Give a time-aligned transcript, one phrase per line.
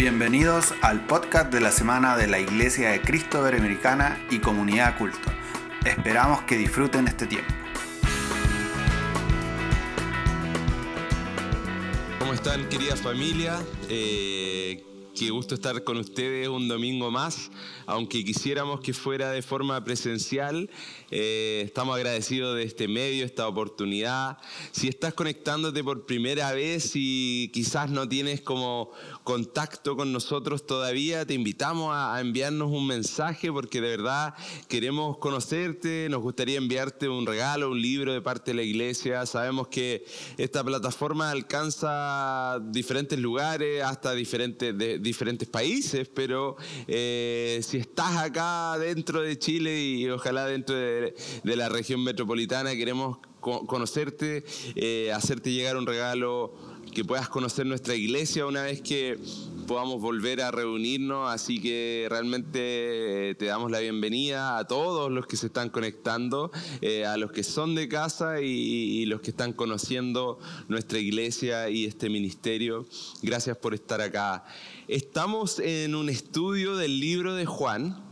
[0.00, 5.30] Bienvenidos al podcast de la semana de la Iglesia de Cristo Americana y Comunidad Culto.
[5.84, 7.52] Esperamos que disfruten este tiempo.
[12.18, 13.62] ¿Cómo están querida familia?
[13.90, 14.82] Eh,
[15.20, 17.50] qué gusto estar con ustedes un domingo más,
[17.84, 20.70] aunque quisiéramos que fuera de forma presencial.
[21.10, 24.38] Eh, estamos agradecidos de este medio, esta oportunidad.
[24.72, 28.92] Si estás conectándote por primera vez y quizás no tienes como
[29.24, 34.34] contacto con nosotros todavía, te invitamos a, enviarnos un mensaje porque de verdad
[34.68, 39.24] queremos conocerte, nos gustaría enviarte un regalo, un libro de parte de la iglesia.
[39.26, 40.04] Sabemos que
[40.36, 46.56] esta plataforma alcanza diferentes lugares, hasta diferentes, de, diferentes países, pero
[46.86, 51.14] eh, si estás acá dentro de Chile y ojalá dentro de
[51.44, 52.74] la región metropolitana.
[52.74, 54.44] Queremos conocerte,
[54.74, 56.54] eh, hacerte llegar un regalo,
[56.90, 59.18] que puedas conocer nuestra iglesia una vez que
[59.66, 61.30] podamos volver a reunirnos.
[61.30, 66.50] Así que realmente eh, te damos la bienvenida a todos los que se están conectando,
[66.80, 70.38] eh, a los que son de casa y, los que están conociendo
[70.68, 72.86] nuestra iglesia y este ministerio.
[73.22, 74.44] Gracias por estar acá.
[74.88, 78.09] Estamos en un estudio del libro de Juan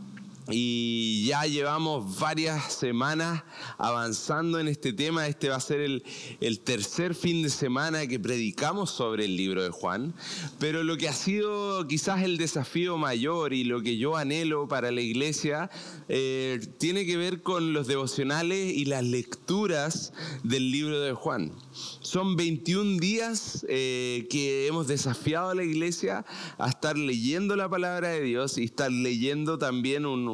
[0.51, 3.43] y ya llevamos varias semanas
[3.77, 5.27] avanzando en este tema.
[5.27, 9.69] Este va a ser el, tercer fin de semana que predicamos sobre el libro de
[9.69, 10.13] Juan.
[10.59, 14.91] Pero lo que ha sido quizás el desafío mayor y lo que yo anhelo para
[14.91, 15.69] la iglesia
[16.07, 21.51] eh, tiene que ver con los devocionales y las lecturas del libro de Juan.
[22.01, 26.25] Son 21 días eh, que hemos desafiado a la iglesia
[26.57, 30.27] a estar leyendo la palabra de Dios y estar leyendo también un,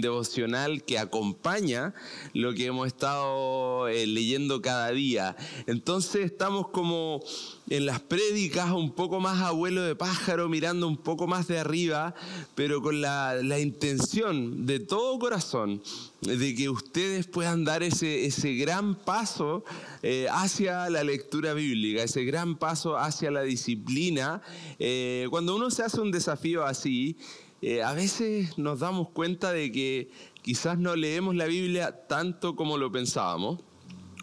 [0.00, 1.94] devocional que acompaña
[2.32, 5.36] lo que hemos estado eh, leyendo cada día.
[5.66, 7.22] Entonces estamos como
[7.68, 12.14] en las prédicas un poco más abuelo de pájaro, mirando un poco más de arriba,
[12.54, 15.82] pero con la, intención de todo corazón
[16.20, 19.64] de que ustedes puedan dar ese, ese gran paso
[20.02, 24.42] eh, hacia la lectura bíblica, ese gran paso hacia la disciplina.
[24.78, 27.16] Eh, cuando uno se hace un desafío así,
[27.62, 30.10] eh, a veces nos damos cuenta de que
[30.42, 33.60] quizás no leemos la Biblia tanto como lo pensábamos,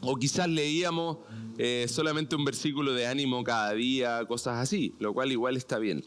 [0.02, 1.18] o quizás leíamos
[1.58, 6.04] eh, solamente un versículo de ánimo cada día, cosas así, lo cual igual está bien.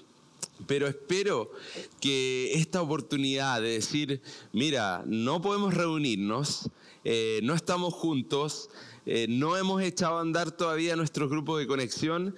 [0.66, 1.50] Pero espero
[2.00, 4.22] que esta oportunidad de decir,
[4.52, 6.70] mira, no podemos reunirnos,
[7.04, 8.70] eh, no estamos juntos,
[9.28, 12.34] no hemos echado a andar todavía nuestro grupo de conexión,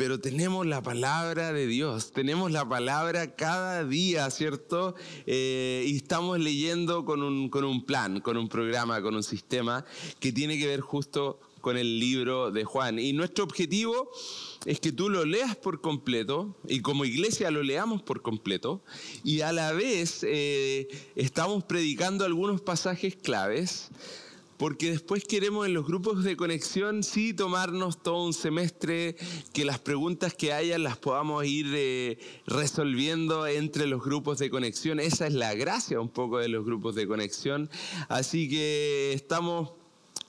[0.00, 4.94] pero tenemos la palabra de Dios, tenemos la palabra cada día, ¿cierto?
[5.26, 9.84] y estamos leyendo con un, con un plan, con un programa, con un sistema
[10.18, 12.98] que tiene que ver justo con el libro de Juan.
[12.98, 14.10] Y nuestro objetivo
[14.64, 18.82] es que tú lo leas por completo y como iglesia lo leamos por completo
[19.22, 23.90] y a la vez eh, estamos predicando algunos pasajes claves
[24.60, 29.16] porque después queremos en los grupos de conexión sí tomarnos todo un semestre,
[29.54, 35.00] que las preguntas que hayan las podamos ir eh, resolviendo entre los grupos de conexión.
[35.00, 37.70] Esa es la gracia un poco de los grupos de conexión.
[38.10, 39.70] Así que estamos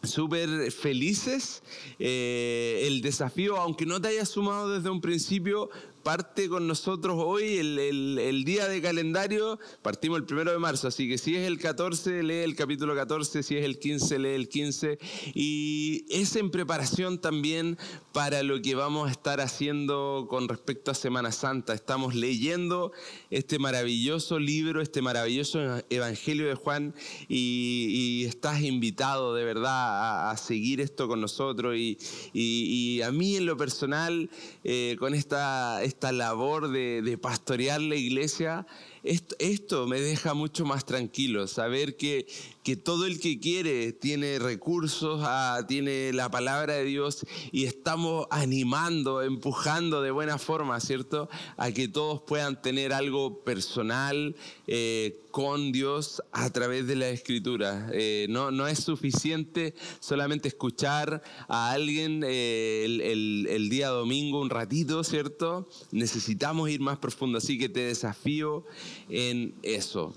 [0.02, 1.62] súper felices.
[2.00, 5.70] Eh, el desafío, aunque no te hayas sumado desde un principio,
[6.04, 11.18] parte con nosotros hoy el, día de calendario, partimos el primero de marzo, así que
[11.18, 14.98] si es el 14, lee el capítulo 14, si es el 15, lee el 15,
[15.34, 17.78] y es en preparación también
[18.14, 21.74] para lo que vamos a estar haciendo con respecto a Semana Santa.
[21.74, 22.92] Estamos leyendo
[23.30, 26.96] este maravilloso libro, este maravilloso Evangelio de Juan,
[27.28, 33.58] y, estás invitado de verdad a, seguir esto con nosotros, y, a mí en lo
[33.58, 34.30] personal,
[34.64, 38.66] eh, con esta esta labor de, pastorear la iglesia,
[39.04, 42.28] esto, me deja mucho más tranquilo, saber que,
[42.64, 48.28] que todo el que quiere tiene recursos, ah, tiene la palabra de Dios y estamos
[48.30, 51.30] animando, empujando de buena forma, ¿cierto?
[51.58, 54.36] A que todos puedan tener algo personal
[54.68, 57.90] eh, con Dios a través de la escritura.
[57.94, 64.50] Eh, no, no es suficiente solamente escuchar a alguien eh, el, el día domingo un
[64.50, 65.68] ratito, ¿cierto?
[65.92, 68.66] Necesitamos ir más profundo, así que te desafío
[69.10, 70.14] en eso.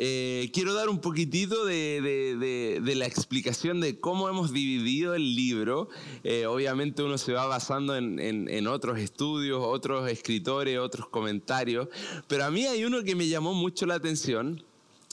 [0.00, 5.88] Eh, quiero dar un poquitito de, la explicación de cómo hemos dividido el libro.
[6.22, 11.88] Eh, obviamente uno se va basando en, otros estudios, otros escritores, otros comentarios,
[12.28, 14.62] pero a mí hay uno que me llamó mucho la atención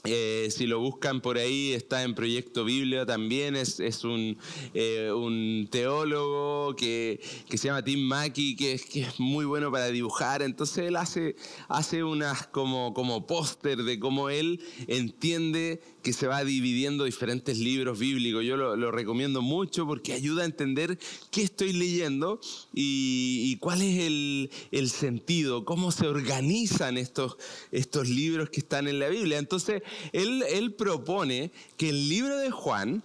[0.04, 4.38] Eh, si lo buscan por ahí, está en Proyecto Biblia también, es, es un,
[4.72, 9.72] eh, un, teólogo que, que, se llama Tim Mackey, que es, que es muy bueno
[9.72, 11.34] para dibujar, entonces él hace,
[11.68, 17.98] hace unas como, como póster de cómo él entiende que se va dividiendo diferentes libros
[17.98, 18.44] bíblicos.
[18.44, 21.00] Yo lo, recomiendo mucho porque ayuda a entender
[21.32, 22.38] qué estoy leyendo
[22.72, 27.38] y, y cuál es el, el, sentido, cómo se organizan estos,
[27.72, 29.38] estos libros que están en la Biblia.
[29.38, 29.82] Entonces,
[30.12, 33.02] él, él propone que el libro de Juan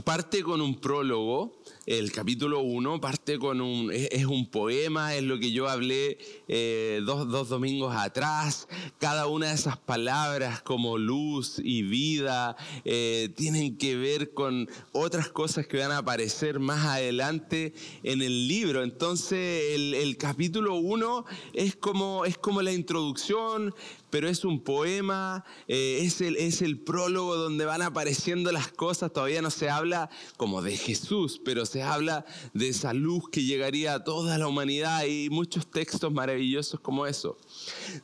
[0.00, 5.40] parte con un prólogo el capítulo 1 parte con un, es, un poema, es lo
[5.40, 8.68] que yo hablé eh, dos, dos, domingos atrás.
[8.98, 15.28] Cada una de esas palabras como luz y vida eh, tienen que ver con otras
[15.28, 17.74] cosas que van a aparecer más adelante
[18.04, 18.84] en el libro.
[18.84, 23.74] Entonces el, capítulo 1 es como, es como la introducción,
[24.12, 29.10] pero es un poema, eh, es, el, es el prólogo donde van apareciendo las cosas,
[29.10, 33.94] todavía no se habla como de Jesús, pero se habla de esa luz que llegaría
[33.94, 37.38] a toda la humanidad y muchos textos maravillosos como eso.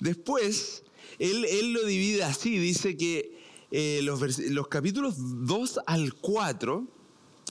[0.01, 0.83] Después,
[1.19, 3.37] él, él lo divide así, dice que
[3.71, 6.87] eh, los, los capítulos 2 al 4,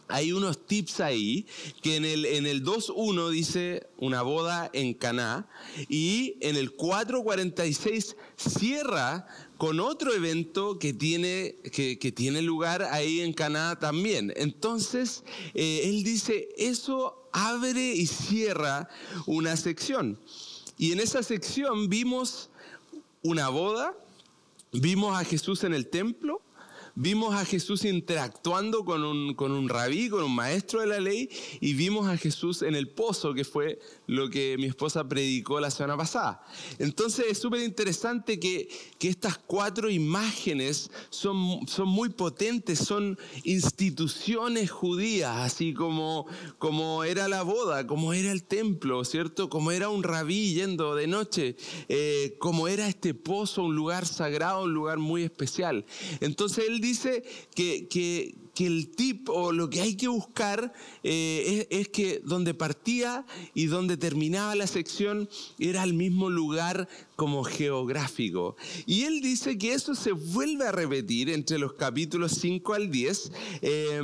[0.08, 1.46] hay unos tips ahí
[1.82, 5.48] que en el, en el 2.1 dice una boda en Caná
[5.90, 9.28] y en el 4.46 cierra
[9.58, 14.32] con otro evento que tiene, que, tiene lugar ahí en Caná también.
[14.36, 15.24] Entonces,
[15.54, 18.88] eh, él dice, eso abre y cierra
[19.26, 20.20] una sección.
[20.78, 22.50] Y en esa sección vimos
[23.24, 23.98] una boda,
[24.72, 26.42] vimos a Jesús en el templo,
[27.00, 31.30] vimos a Jesús interactuando con un, con un rabí, con un maestro de la ley,
[31.62, 35.70] y vimos a Jesús en el pozo, que fue lo que mi esposa predicó la
[35.70, 36.44] semana pasada.
[36.80, 38.68] Entonces es súper interesante que,
[38.98, 46.26] que, estas cuatro imágenes son, son muy potentes, son instituciones judías, así como,
[46.58, 49.50] como era la boda, como era el templo, ¿cierto?
[49.50, 51.58] Como era un rabí yendo de noche,
[51.90, 55.86] eh, como era este pozo, un lugar sagrado, un lugar muy especial.
[56.22, 57.24] Entonces él dice
[57.54, 60.74] que, que, el tip o lo que hay que buscar
[61.04, 63.24] eh, es, que donde partía
[63.54, 65.30] y donde terminaba la sección
[65.60, 68.56] era el mismo lugar como geográfico.
[68.88, 73.32] Y él dice que eso se vuelve a repetir entre los capítulos 5 al 10
[73.62, 74.02] eh,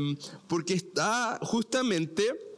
[0.47, 2.52] porque está justamente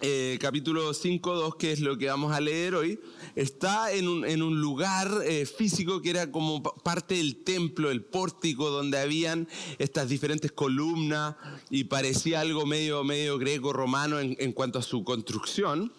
[0.00, 3.00] eh, capítulo 5.2, que es lo que vamos a leer hoy,
[3.34, 8.98] está en un, lugar eh, físico que era como parte del templo, el pórtico, donde
[8.98, 9.48] habían
[9.78, 11.36] estas diferentes columnas
[11.70, 15.92] y parecía algo medio, medio greco-romano en, en cuanto a su construcción.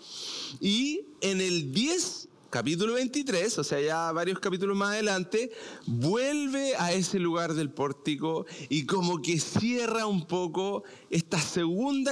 [0.59, 5.51] Y en el 10 capítulo 23, o sea, ya varios capítulos más adelante,
[5.85, 12.11] vuelve a ese lugar del pórtico y como que cierra un poco esta segunda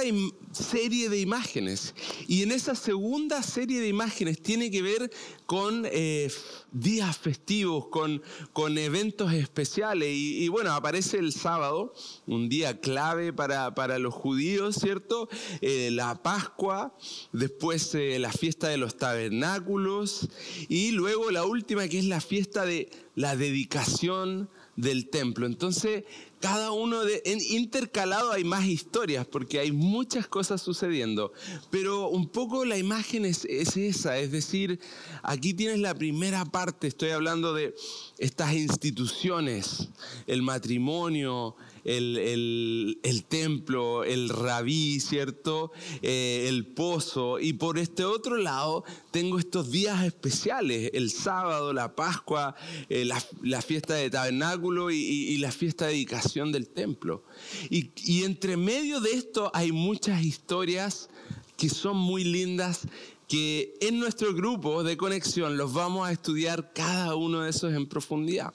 [0.52, 1.94] serie de imágenes.
[2.28, 5.10] Y en esa segunda serie de imágenes tiene que ver
[5.46, 6.30] con eh,
[6.72, 8.22] días festivos, con,
[8.52, 10.08] con eventos especiales.
[10.12, 11.94] Y, bueno, aparece el sábado,
[12.26, 15.28] un día clave para, para los judíos, ¿cierto?
[15.60, 16.96] Eh, la Pascua,
[17.32, 20.25] después eh, la fiesta de los tabernáculos
[20.68, 25.46] y luego la última que es la fiesta de la dedicación del templo.
[25.46, 26.04] Entonces,
[26.40, 31.32] cada uno de intercalado hay más historias porque hay muchas cosas sucediendo,
[31.70, 34.78] pero un poco la imagen es, esa, es decir,
[35.22, 37.74] aquí tienes la primera parte, estoy hablando de
[38.18, 39.88] estas instituciones,
[40.26, 41.56] el matrimonio,
[41.86, 45.72] el, templo, el rabí, ¿cierto?
[46.02, 47.38] Eh, el pozo.
[47.38, 52.54] Y por este otro lado tengo estos días especiales, el sábado, la Pascua,
[52.88, 57.24] eh, la, fiesta de tabernáculo y, la fiesta de dedicación del templo.
[57.70, 61.08] Y, y entre medio de esto hay muchas historias
[61.56, 62.82] que son muy lindas
[63.28, 67.86] que en nuestro grupo de conexión los vamos a estudiar cada uno de esos en
[67.86, 68.54] profundidad.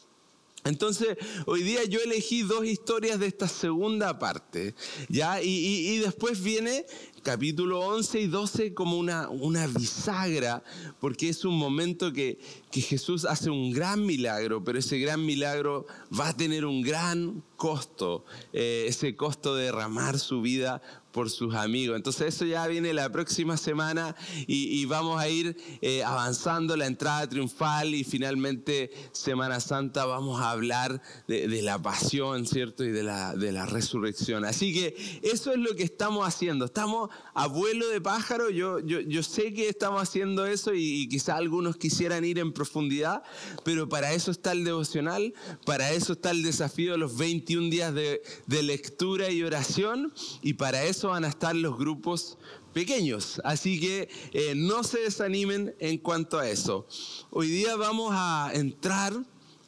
[0.64, 4.76] Entonces, hoy día yo elegí dos historias de esta segunda parte,
[5.10, 5.42] ¿ya?
[5.42, 6.86] Y, después viene
[7.24, 10.64] capítulo 11 y 12 como una, una bisagra,
[11.00, 12.40] porque es un momento que,
[12.72, 15.86] que Jesús hace un gran milagro, pero ese gran milagro
[16.18, 21.56] va a tener un gran costo, eh, ese costo de derramar su vida por sus
[21.56, 21.96] amigos.
[21.96, 24.16] Entonces eso ya viene la próxima semana
[24.48, 30.52] y, vamos a ir eh, avanzando la entrada triunfal y finalmente Semana Santa vamos a
[30.52, 32.84] hablar de, la pasión, ¿cierto?
[32.84, 34.44] Y de la, de la resurrección.
[34.44, 36.66] Así que eso es lo que estamos haciendo.
[36.66, 38.50] Estamos a vuelo de pájaro.
[38.50, 43.24] Yo, yo, sé que estamos haciendo eso y, quizá algunos quisieran ir en profundidad,
[43.64, 45.34] pero para eso está el devocional,
[45.66, 50.54] para eso está el desafío de los 21 días de, de lectura y oración y
[50.54, 52.38] para eso van a estar los grupos
[52.74, 53.42] pequeños.
[53.44, 56.88] Así que eh, no se desanimen en cuanto a eso.
[57.30, 59.14] Hoy día vamos a entrar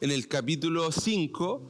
[0.00, 1.62] en el capítulo 5.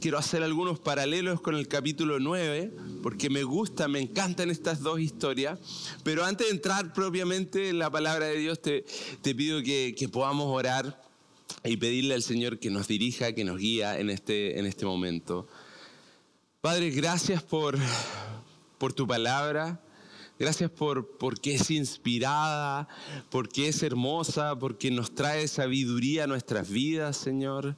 [0.00, 2.72] Quiero hacer algunos paralelos con el capítulo 9,
[3.02, 5.58] porque me gusta, me encantan estas dos historias.
[6.02, 8.84] Pero antes de entrar propiamente en la palabra de Dios, te,
[9.34, 11.02] pido que, que podamos orar
[11.64, 15.46] y pedirle al Señor que nos dirija, que nos guía en este, en este momento.
[16.60, 17.78] Padre, gracias por,
[18.80, 19.78] por tu palabra.
[20.38, 22.88] Gracias por porque es inspirada,
[23.28, 27.76] porque es hermosa, porque nos trae sabiduría a nuestras vidas, Señor.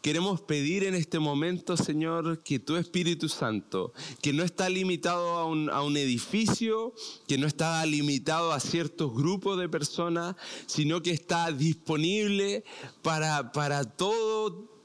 [0.00, 5.44] Queremos pedir en este momento, Señor, que tu Espíritu Santo, que no está limitado a
[5.44, 6.94] un, a un edificio,
[7.26, 12.64] que no está limitado a ciertos grupos de personas, sino que está disponible
[13.02, 14.77] para, para todo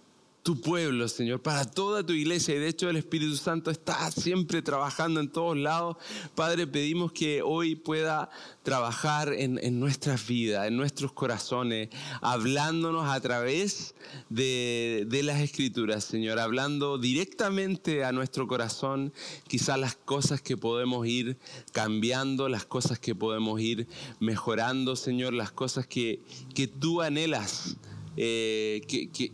[0.43, 2.53] tu pueblo, Señor, para toda tu iglesia.
[2.53, 5.95] Y de hecho el Espíritu Santo está siempre trabajando en todos lados.
[6.35, 8.29] Padre, pedimos que hoy pueda
[8.62, 11.89] trabajar en, nuestras vidas, en nuestros corazones,
[12.21, 13.95] hablándonos a través
[14.29, 19.13] de, de las escrituras, Señor, hablando directamente a nuestro corazón,
[19.47, 21.38] quizás las cosas que podemos ir
[21.71, 23.88] cambiando, las cosas que podemos ir
[24.19, 26.21] mejorando, Señor, las cosas que,
[26.53, 27.77] que tú anhelas
[28.15, 28.82] eh,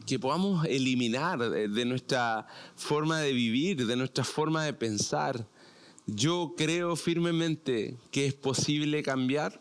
[0.06, 5.48] que, podamos eliminar de, nuestra forma de vivir, de nuestra forma de pensar.
[6.06, 9.60] Yo creo firmemente que es posible cambiar.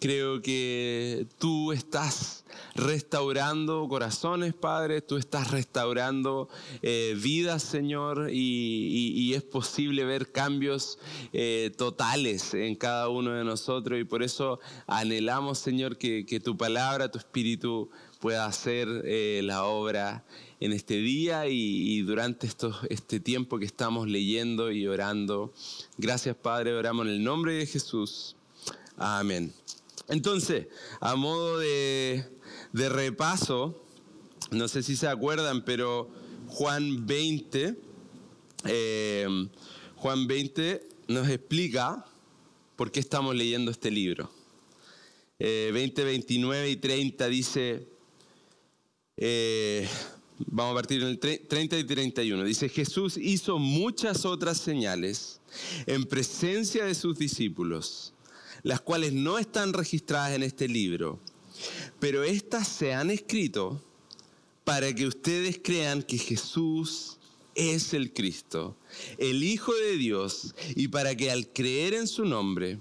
[0.00, 6.48] Creo que tú estás restaurando corazones, Padre, tú estás restaurando
[6.82, 10.98] eh, vidas, Señor, y, es posible ver cambios
[11.32, 16.56] eh, totales en cada uno de nosotros y por eso anhelamos, Señor, que, que tu
[16.56, 20.24] palabra, tu espíritu pueda hacer eh, la obra
[20.60, 22.48] en este día y, durante
[22.88, 25.52] este tiempo que estamos leyendo y orando.
[25.96, 28.34] Gracias Padre, oramos en el nombre de Jesús.
[28.96, 29.52] Amén.
[30.08, 30.66] Entonces,
[31.00, 32.24] a modo de,
[32.72, 33.84] repaso,
[34.50, 36.08] no sé si se acuerdan, pero
[36.48, 37.76] Juan 20,
[38.64, 39.48] eh,
[39.96, 42.04] Juan 20 nos explica
[42.74, 44.30] por qué estamos leyendo este libro.
[45.38, 47.86] 20, eh, 29 y 30 dice,
[49.20, 49.88] eh,
[50.46, 52.44] vamos a partir en el 30 y 31.
[52.44, 55.40] Dice, Jesús hizo muchas otras señales
[55.86, 58.12] en presencia de sus discípulos,
[58.62, 61.18] las cuales no están registradas en este libro,
[61.98, 63.82] pero estas se han escrito
[64.64, 67.18] para que ustedes crean que Jesús
[67.54, 68.76] es el Cristo,
[69.16, 72.78] el Hijo de Dios, y para que al creer en su nombre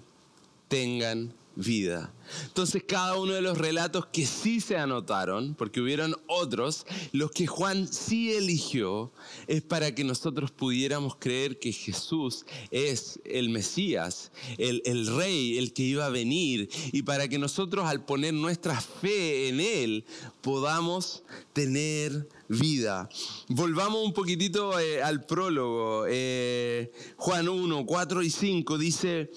[0.67, 2.13] tengan vida.
[2.45, 7.47] Entonces cada uno de los relatos que sí se anotaron, porque hubieron otros, los que
[7.47, 9.11] Juan sí eligió,
[9.47, 15.73] es para que nosotros pudiéramos creer que Jesús es el Mesías, el, el Rey, el
[15.73, 20.05] que iba a venir, y para que nosotros al poner nuestra fe en Él
[20.41, 21.23] podamos
[21.53, 23.09] tener vida.
[23.49, 26.05] Volvamos un poquitito eh, al prólogo.
[26.07, 29.31] Eh, Juan 1, 4 y 5 dice,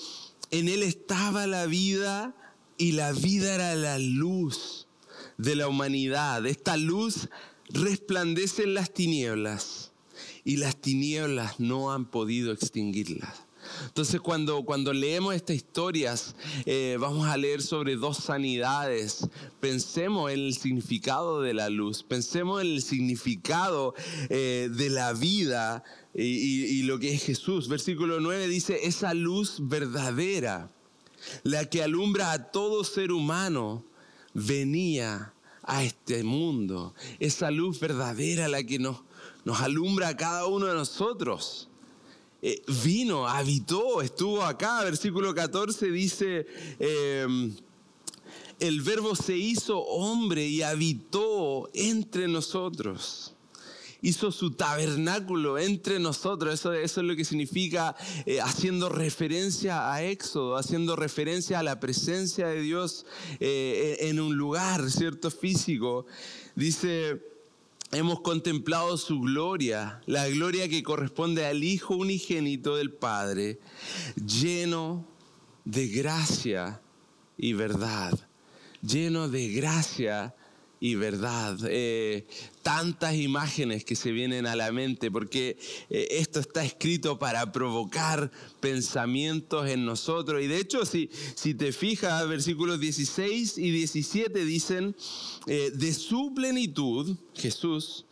[0.51, 2.35] en Él estaba la vida
[2.77, 4.87] y la vida era la luz
[5.37, 6.47] de la humanidad.
[6.47, 7.29] Esta luz
[7.69, 9.93] resplandece en las tinieblas
[10.45, 13.35] y las tinieblas no han podido extinguirla.
[13.87, 16.35] Entonces cuando, cuando leemos estas historias,
[16.67, 19.29] eh, vamos a leer sobre dos sanidades.
[19.61, 23.95] Pensemos en el significado de la luz, pensemos en el significado
[24.29, 25.85] eh, de la vida
[26.15, 27.69] y, lo que es Jesús.
[27.69, 30.71] Versículo 9 dice, esa luz verdadera,
[31.43, 33.85] la que alumbra a todo ser humano,
[34.35, 36.95] venía a este mundo.
[37.19, 39.03] Esa luz verdadera, la que nos,
[39.45, 41.70] nos alumbra a cada uno de nosotros.
[42.43, 44.83] Eh, vino, habitó, estuvo acá.
[44.85, 46.47] Versículo 14 dice,
[46.79, 47.55] em,
[48.59, 53.35] el verbo se hizo hombre y habitó entre nosotros
[54.03, 56.55] hizo su tabernáculo entre nosotros.
[56.55, 57.95] Eso, eso es lo que significa
[58.27, 63.07] eh, haciendo referencia a Éxodo, haciendo referencia a la presencia de Dios
[63.41, 65.31] eh, en un lugar, ¿cierto?
[65.31, 66.07] Físico.
[66.55, 67.21] Dice,
[67.93, 73.61] hemos contemplado su gloria, la gloria que corresponde al Hijo unigénito del Padre,
[74.15, 75.07] lleno
[75.65, 76.81] de gracia
[77.37, 78.19] y verdad,
[78.83, 80.35] lleno de gracia
[80.81, 81.59] y verdad.
[81.65, 82.27] Eh,
[82.63, 85.59] tantas imágenes que se vienen a la mente, porque
[85.91, 90.43] eh, esto está escrito para provocar pensamientos en nosotros.
[90.43, 94.97] Y de hecho, si, si te fijas, versículos 16 y 17 dicen,
[95.47, 98.07] eh, de su plenitud, Jesús,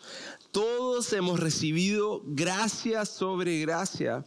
[0.53, 4.27] todos hemos recibido gracia sobre gracia,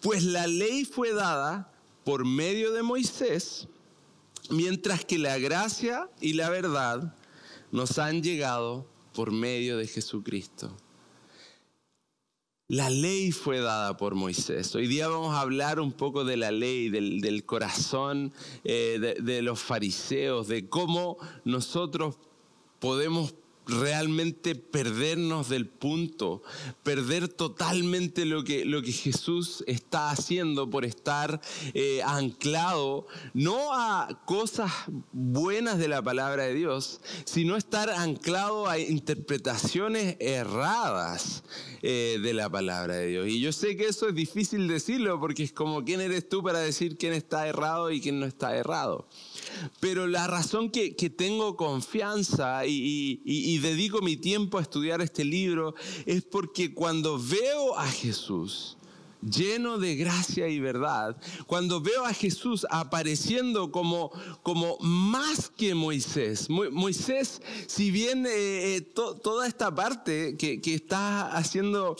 [0.00, 1.72] pues la ley fue dada
[2.04, 3.68] por medio de Moisés,
[4.48, 7.14] mientras que la gracia y la verdad
[7.70, 10.76] nos han llegado por medio de Jesucristo.
[12.68, 14.72] La ley fue dada por Moisés.
[14.76, 19.42] Hoy día vamos a hablar un poco de la ley, del, corazón eh, de, de
[19.42, 22.16] los fariseos, de cómo nosotros
[22.78, 23.34] podemos
[23.70, 26.42] realmente perdernos del punto,
[26.82, 31.40] perder totalmente lo que, lo que Jesús está haciendo por estar
[31.74, 34.70] eh, anclado no a cosas
[35.12, 41.42] buenas de la palabra de Dios, sino estar anclado a interpretaciones erradas
[41.82, 43.28] eh, de la palabra de Dios.
[43.28, 46.58] Y yo sé que eso es difícil decirlo porque es como quién eres tú para
[46.58, 49.08] decir quién está errado y quién no está errado.
[49.80, 55.74] Pero la razón que, tengo confianza y, dedico mi tiempo a estudiar este libro
[56.06, 58.76] es porque cuando veo a Jesús,
[59.22, 64.10] lleno de gracia y verdad, cuando veo a Jesús apareciendo como,
[64.42, 71.96] como más que Moisés, Moisés, si bien eh, eh, toda esta parte que, está haciendo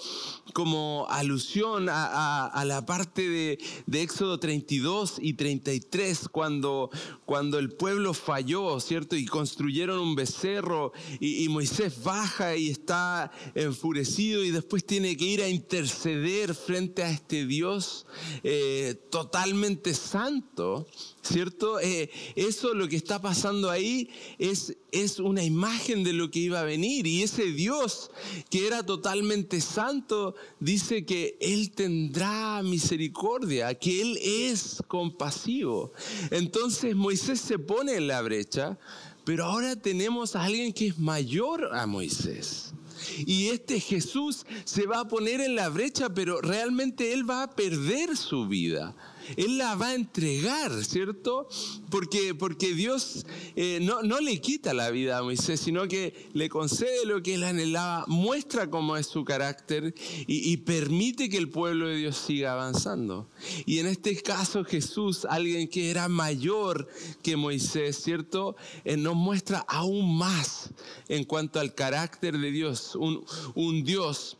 [0.54, 3.58] como alusión a, la parte de,
[4.00, 6.90] Éxodo 32 y 33, cuando,
[7.26, 9.16] cuando el pueblo falló, ¿cierto?
[9.16, 15.42] Y construyeron un becerro y, Moisés baja y está enfurecido y después tiene que ir
[15.42, 18.06] a interceder frente a este Dios
[18.42, 20.86] eh, totalmente santo.
[21.22, 21.78] ¿Cierto?
[21.80, 26.60] Eh, eso lo que está pasando ahí es, es una imagen de lo que iba
[26.60, 27.06] a venir.
[27.06, 28.10] Y ese Dios
[28.48, 35.92] que era totalmente santo dice que Él tendrá misericordia, que Él es compasivo.
[36.30, 38.78] Entonces Moisés se pone en la brecha,
[39.24, 42.69] pero ahora tenemos a alguien que es mayor a Moisés.
[43.26, 47.50] Y este Jesús se va a poner en la brecha, pero realmente Él va a
[47.50, 48.94] perder su vida.
[49.36, 51.48] Él la va a entregar, ¿cierto?
[51.90, 56.48] Porque, porque Dios eh, no, no, le quita la vida a Moisés, sino que le
[56.48, 59.94] concede lo que él anhelaba, muestra cómo es su carácter
[60.26, 63.28] y, permite que el pueblo de Dios siga avanzando.
[63.66, 66.88] Y en este caso Jesús, alguien que era mayor
[67.22, 68.56] que Moisés, ¿cierto?
[68.84, 70.70] Eh, nos muestra aún más
[71.08, 74.36] en cuanto al carácter de Dios, un, un Dios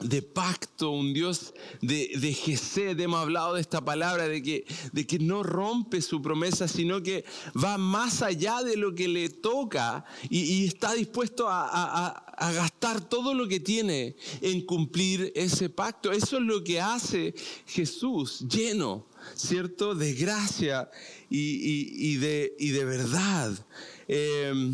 [0.00, 2.98] de pacto, un Dios de, de Gesed.
[2.98, 7.24] Hemos hablado de esta palabra, de que, de que no rompe su promesa, sino que
[7.62, 13.34] va más allá de lo que le toca y, está dispuesto a, a, gastar todo
[13.34, 16.10] lo que tiene en cumplir ese pacto.
[16.10, 17.34] Eso es lo que hace
[17.66, 20.90] Jesús, lleno, ¿cierto?, de gracia
[21.30, 23.66] y, y, de, y de, verdad.
[24.08, 24.72] Eh,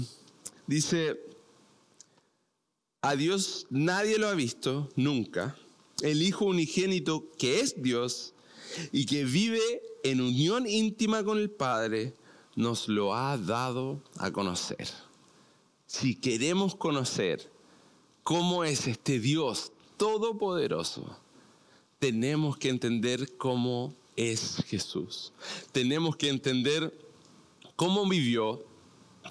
[0.67, 1.30] dice
[3.03, 5.57] a Dios nadie lo ha visto nunca.
[6.03, 8.35] El Hijo unigénito que es Dios
[8.93, 9.61] y que vive
[10.03, 12.15] en unión íntima con el Padre,
[12.57, 14.89] nos lo ha dado a conocer.
[15.87, 17.51] Si queremos conocer
[18.23, 21.17] cómo es este Dios todopoderoso,
[21.99, 25.33] tenemos que entender cómo es Jesús.
[25.73, 26.97] Tenemos que entender
[27.77, 28.65] cómo vivió,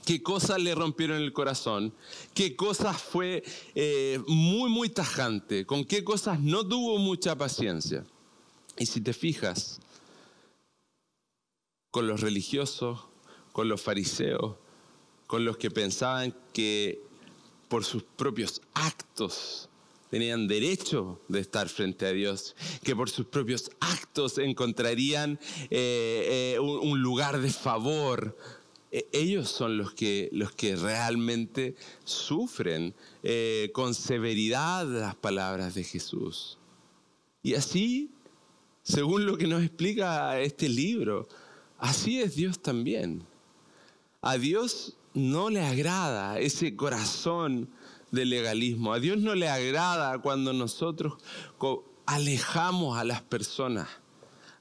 [0.06, 1.94] qué cosas le rompieron el corazón,
[2.34, 3.44] qué cosas fue
[3.76, 8.06] eh, muy, muy tajante, con qué cosas no tuvo mucha paciencia.
[8.78, 9.80] Y si te fijas,
[11.92, 13.00] con los religiosos,
[13.52, 14.56] con los fariseos,
[15.28, 17.02] con los que pensaban que
[17.68, 19.70] por sus propios actos
[20.10, 26.60] tenían derecho de estar frente a Dios, que por sus propios actos encontrarían eh, eh,
[26.60, 28.36] un lugar de favor,
[28.92, 36.58] ellos son los que, los que realmente sufren eh, con severidad las palabras de Jesús.
[37.44, 38.12] Y así,
[38.84, 41.28] según lo que nos explica este libro,
[41.78, 43.24] así es Dios también.
[44.22, 47.70] A Dios no le agrada ese corazón
[48.12, 48.94] de legalismo.
[48.94, 51.14] A Dios no le agrada cuando nosotros
[52.06, 53.88] alejamos a las personas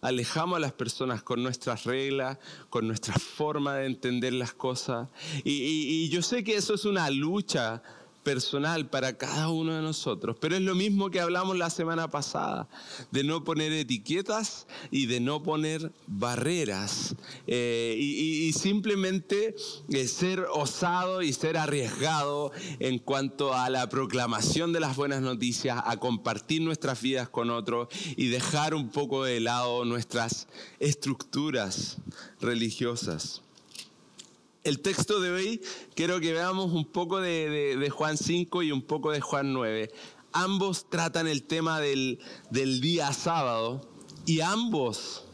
[0.00, 2.38] alejamos a las personas con nuestras reglas,
[2.70, 5.08] con nuestra forma de entender las cosas.
[5.44, 7.82] Y, yo sé que eso es una lucha
[8.28, 10.36] personal para cada uno de nosotros.
[10.38, 12.68] Pero es lo mismo que hablamos la semana pasada,
[13.10, 17.16] de no poner etiquetas y de no poner barreras.
[17.46, 19.56] Eh, y, simplemente
[19.88, 25.80] eh, ser osado y ser arriesgado en cuanto a la proclamación de las buenas noticias,
[25.82, 30.48] a compartir nuestras vidas con otros y dejar un poco de lado nuestras
[30.80, 31.96] estructuras
[32.42, 33.40] religiosas.
[34.68, 35.62] El texto de hoy
[35.94, 39.90] quiero que veamos un poco de, Juan 5 y un poco de Juan 9.
[40.34, 42.18] Ambos tratan el tema del,
[42.50, 43.80] día sábado
[44.26, 45.24] y ambos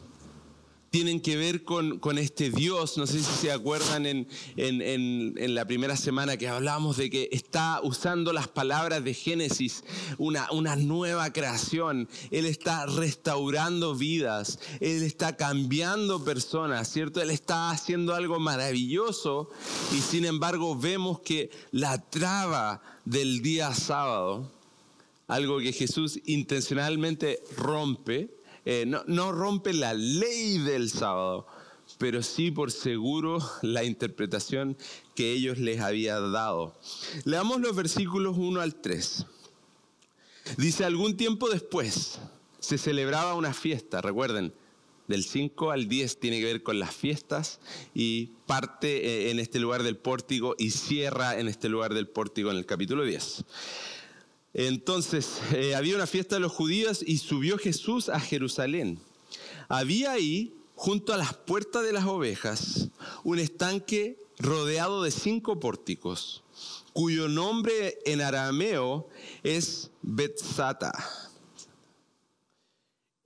[0.95, 2.97] tienen que ver con, este Dios.
[2.97, 7.81] No sé si se acuerdan en, en, la primera semana que hablábamos de que está
[7.83, 9.83] usando las palabras de Génesis,
[10.17, 12.07] una, una nueva creación.
[12.31, 17.21] Él está restaurando vidas, Él está cambiando personas, ¿cierto?
[17.21, 19.49] Él está haciendo algo maravilloso
[19.91, 24.49] y sin embargo vemos que la traba del día sábado,
[25.27, 28.29] algo que Jesús intencionalmente rompe,
[28.65, 31.47] eh, no, rompe la ley del sábado,
[31.99, 34.75] pero sí por seguro la interpretación
[35.13, 36.75] que ellos les habían dado.
[37.23, 39.25] Leamos los versículos 1 al 3.
[40.57, 42.19] Dice, algún tiempo después
[42.59, 44.53] se celebraba una fiesta, recuerden,
[45.07, 47.59] del 5 al 10 tiene que ver con las fiestas
[47.93, 52.49] y parte eh, en este lugar del pórtico y cierra en este lugar del pórtico
[52.49, 53.45] en el capítulo 10.
[54.57, 58.99] Entonces, eh, había una fiesta de los judíos y subió Jesús a Jerusalén.
[59.67, 62.87] Había ahí, junto a las puertas de las ovejas,
[63.25, 66.41] un estanque rodeado de cinco pórticos,
[66.93, 69.09] cuyo nombre en arameo
[69.43, 70.93] es Betzata.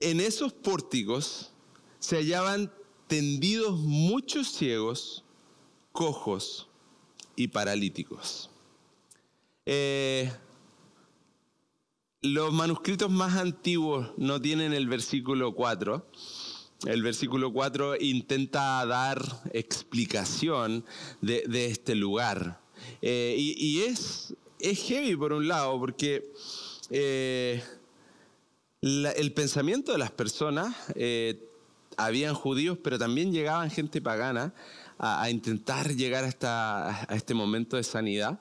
[0.00, 1.52] En esos pórticos
[2.00, 2.72] se hallaban
[3.06, 5.22] tendidos muchos ciegos,
[5.92, 6.66] cojos
[7.36, 8.50] y paralíticos.
[9.64, 10.32] Eh,
[12.22, 16.06] los manuscritos más antiguos no tienen el versículo 4.
[16.86, 20.84] El versículo 4 intenta dar explicación
[21.20, 22.60] de, este lugar.
[23.02, 26.30] Eh, y, es, es, heavy por un lado, porque
[26.90, 27.62] eh,
[28.80, 31.46] el pensamiento de las personas, eh,
[31.96, 34.54] habían judíos, pero también llegaban gente pagana
[34.98, 38.40] a, intentar llegar hasta, a este momento de sanidad,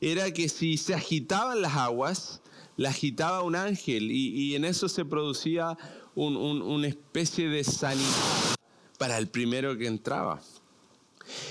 [0.00, 2.40] era que si se agitaban las aguas,
[2.76, 5.76] la agitaba un ángel y, en eso se producía
[6.14, 8.56] una especie de sanidad
[8.98, 10.40] para el primero que entraba.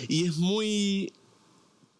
[0.07, 1.11] Y es muy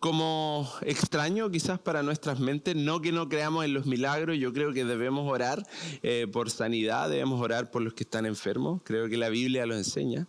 [0.04, 4.74] como extraño quizás para nuestras mentes, no que no creamos en los milagros, yo creo
[4.74, 5.66] que debemos orar
[6.02, 9.78] eh, por sanidad, debemos orar por los que están enfermos, creo que la Biblia lo
[9.78, 10.28] enseña,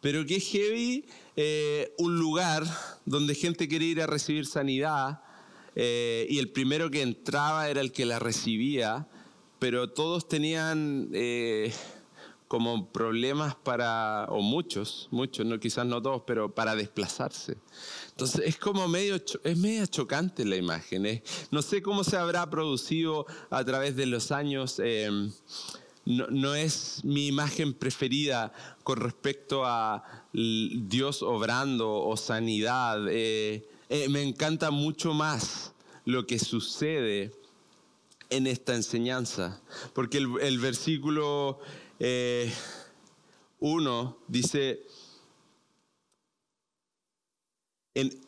[0.00, 2.64] pero que es heavy eh, un lugar
[3.04, 5.20] donde gente quiere ir a recibir sanidad,
[5.74, 9.08] eh, y el primero que entraba era el que la recibía,
[9.58, 11.72] pero todos tenían eh,
[12.48, 17.56] como problemas para, o muchos, muchos, no, quizás no todos, pero para desplazarse.
[18.10, 21.22] Entonces es como medio, es media chocante la imagen.
[21.50, 24.80] no sé cómo se habrá producido a través de los años.
[24.84, 25.30] Eh,
[26.06, 33.06] no, es mi imagen preferida con respecto a Dios obrando o sanidad.
[33.08, 35.72] Eh, me encanta mucho más
[36.04, 37.32] lo que sucede
[38.30, 39.60] en esta enseñanza,
[39.92, 41.60] porque el, versículo 1
[42.00, 42.52] eh,
[44.28, 44.80] dice,
[47.94, 48.18] en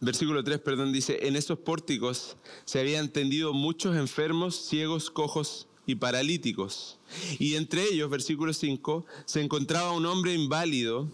[0.00, 5.96] versículo 3, perdón, dice, en esos pórticos se habían tendido muchos enfermos, ciegos, cojos y
[5.96, 6.98] paralíticos.
[7.38, 11.08] Y entre ellos, versículo 5, se encontraba un hombre inválido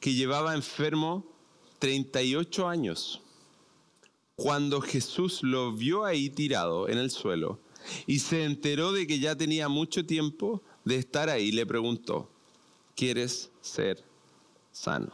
[0.00, 1.24] que llevaba enfermo
[1.78, 3.22] 38 años.
[4.36, 7.58] Cuando Jesús lo vio ahí tirado en el suelo
[8.06, 12.30] y se enteró de que ya tenía mucho tiempo de estar ahí, le preguntó,
[12.94, 14.04] ¿quieres ser
[14.72, 15.10] sano?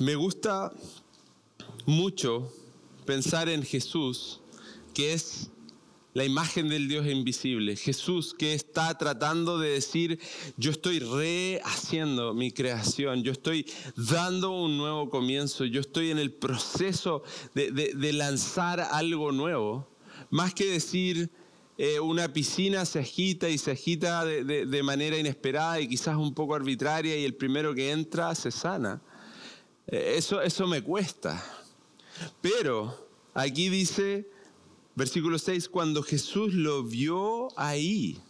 [0.00, 0.72] Me gusta
[1.84, 2.50] mucho
[3.04, 4.40] pensar en Jesús,
[4.94, 5.50] que es
[6.14, 7.76] la imagen del Dios invisible.
[7.76, 10.20] Jesús que está tratando de decir,
[10.56, 16.32] yo estoy rehaciendo mi creación, yo estoy dando un nuevo comienzo, yo estoy en el
[16.32, 17.24] proceso
[17.54, 19.88] de, lanzar algo nuevo.
[20.30, 21.30] Más que decir,
[21.78, 26.54] eh, una piscina se agita y se agita de, manera inesperada y quizás un poco
[26.54, 29.02] arbitraria y el primero que entra se sana.
[29.88, 31.44] Eh, eso, eso me cuesta.
[32.40, 34.28] Pero aquí dice,
[34.96, 38.20] Versículo 6, cuando Jesús lo vio ahí.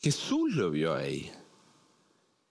[0.00, 1.32] Jesús lo vio ahí.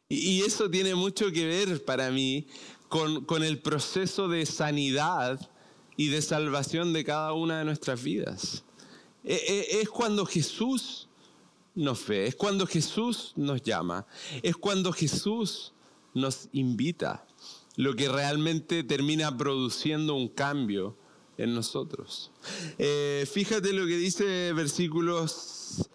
[0.09, 2.47] Y, eso tiene mucho que ver para mí
[2.89, 5.39] con, el proceso de sanidad
[5.95, 8.65] y de salvación de cada una de nuestras vidas.
[9.23, 11.07] E, e, es cuando Jesús
[11.75, 14.05] nos ve, es cuando Jesús nos llama,
[14.43, 15.71] es cuando Jesús
[16.13, 17.25] nos invita,
[17.77, 20.97] lo que realmente termina produciendo un cambio
[21.41, 22.29] en nosotros.
[22.77, 25.89] Eh, fíjate lo que dice versículos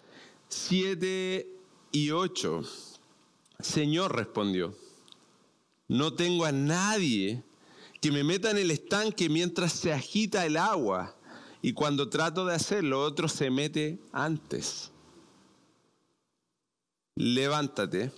[0.49, 1.47] 7
[1.93, 2.63] y 8.
[3.59, 4.75] Señor respondió,
[5.87, 7.43] no tengo a nadie
[8.01, 11.15] que me meta en el estanque mientras se agita el agua
[11.61, 14.91] y cuando trato de hacerlo otro se mete antes.
[17.15, 18.11] Levántate,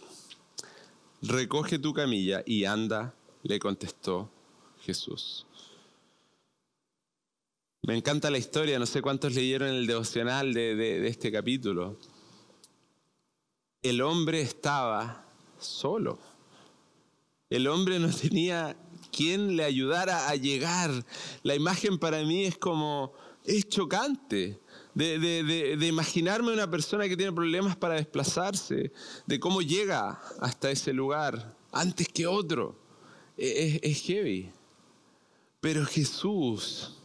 [1.21, 3.13] recoge tu camilla y anda,
[3.43, 4.29] le contestó
[4.81, 5.45] Jesús.
[7.81, 11.97] Me encanta la historia, no sé cuántos leyeron el devocional de, de este capítulo.
[13.81, 15.25] El hombre estaba
[15.59, 16.19] solo.
[17.49, 18.75] El hombre no tenía
[19.11, 21.05] quien le ayudara a llegar.
[21.43, 23.13] La imagen para mí es como,
[23.43, 24.59] es chocante.
[24.93, 28.91] De, imaginarme una persona que tiene problemas para desplazarse,
[29.25, 32.75] de cómo llega hasta ese lugar antes que otro.
[33.37, 34.51] E, es, es heavy.
[35.61, 36.98] Pero Jesús,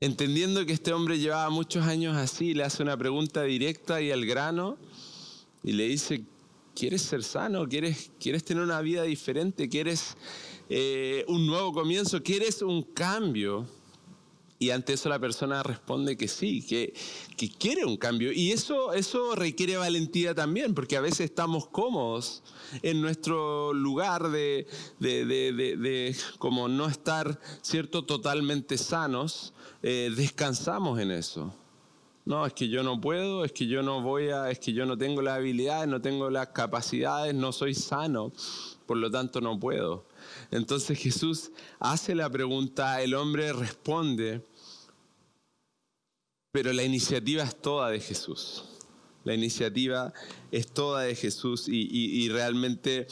[0.00, 4.26] entendiendo que este hombre llevaba muchos años así, le hace una pregunta directa y al
[4.26, 4.76] grano
[5.62, 6.24] y le dice,
[6.74, 7.68] ¿quieres ser sano?
[7.68, 9.68] ¿Quieres, quieres tener una vida diferente?
[9.68, 10.16] ¿Quieres
[10.68, 12.22] eh, un nuevo comienzo?
[12.22, 13.66] ¿Quieres un cambio?
[14.58, 16.94] Y ante eso la persona responde que sí, que,
[17.36, 18.32] que quiere un cambio.
[18.32, 22.42] Y eso, eso requiere valentía también, porque a veces estamos cómodos
[22.82, 24.66] en nuestro lugar de,
[25.00, 29.53] de, de, como no estar, ¿cierto?, totalmente sanos.
[29.86, 31.54] Eh, descansamos en eso.
[32.24, 34.86] No, es que yo no puedo, es que yo no voy a, es que yo
[34.86, 38.32] no tengo las habilidades, no tengo las capacidades, no soy sano,
[38.86, 40.06] por lo tanto no puedo.
[40.50, 44.42] Entonces Jesús hace la pregunta, el hombre responde,
[46.50, 48.64] pero la iniciativa es toda de Jesús.
[49.24, 50.14] La iniciativa
[50.50, 53.06] es toda de Jesús y, y, realmente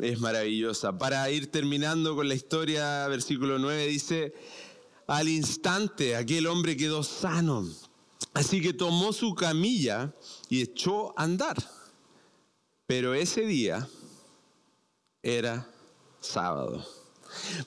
[0.00, 0.98] es maravillosa.
[0.98, 4.34] Para ir terminando con la historia, versículo 9 dice,
[5.06, 7.66] al instante aquel hombre quedó sano
[8.34, 10.14] Así que tomó su camilla
[10.48, 11.56] y echó a andar.
[12.86, 13.88] Pero ese día
[15.22, 15.68] era
[16.20, 16.86] sábado.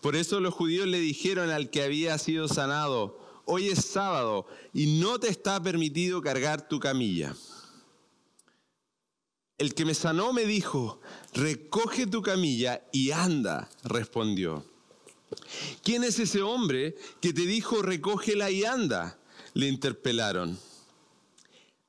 [0.02, 5.00] Por eso los judíos le dijeron al que había sido sanado, hoy es sábado y
[5.00, 7.36] no te está permitido cargar tu camilla.
[9.58, 11.00] El que me sanó me dijo,
[11.34, 14.66] recoge tu camilla y anda, respondió.
[15.84, 19.20] ¿Quién es ese hombre que te dijo, recógela y anda?
[19.56, 20.60] le interpelaron.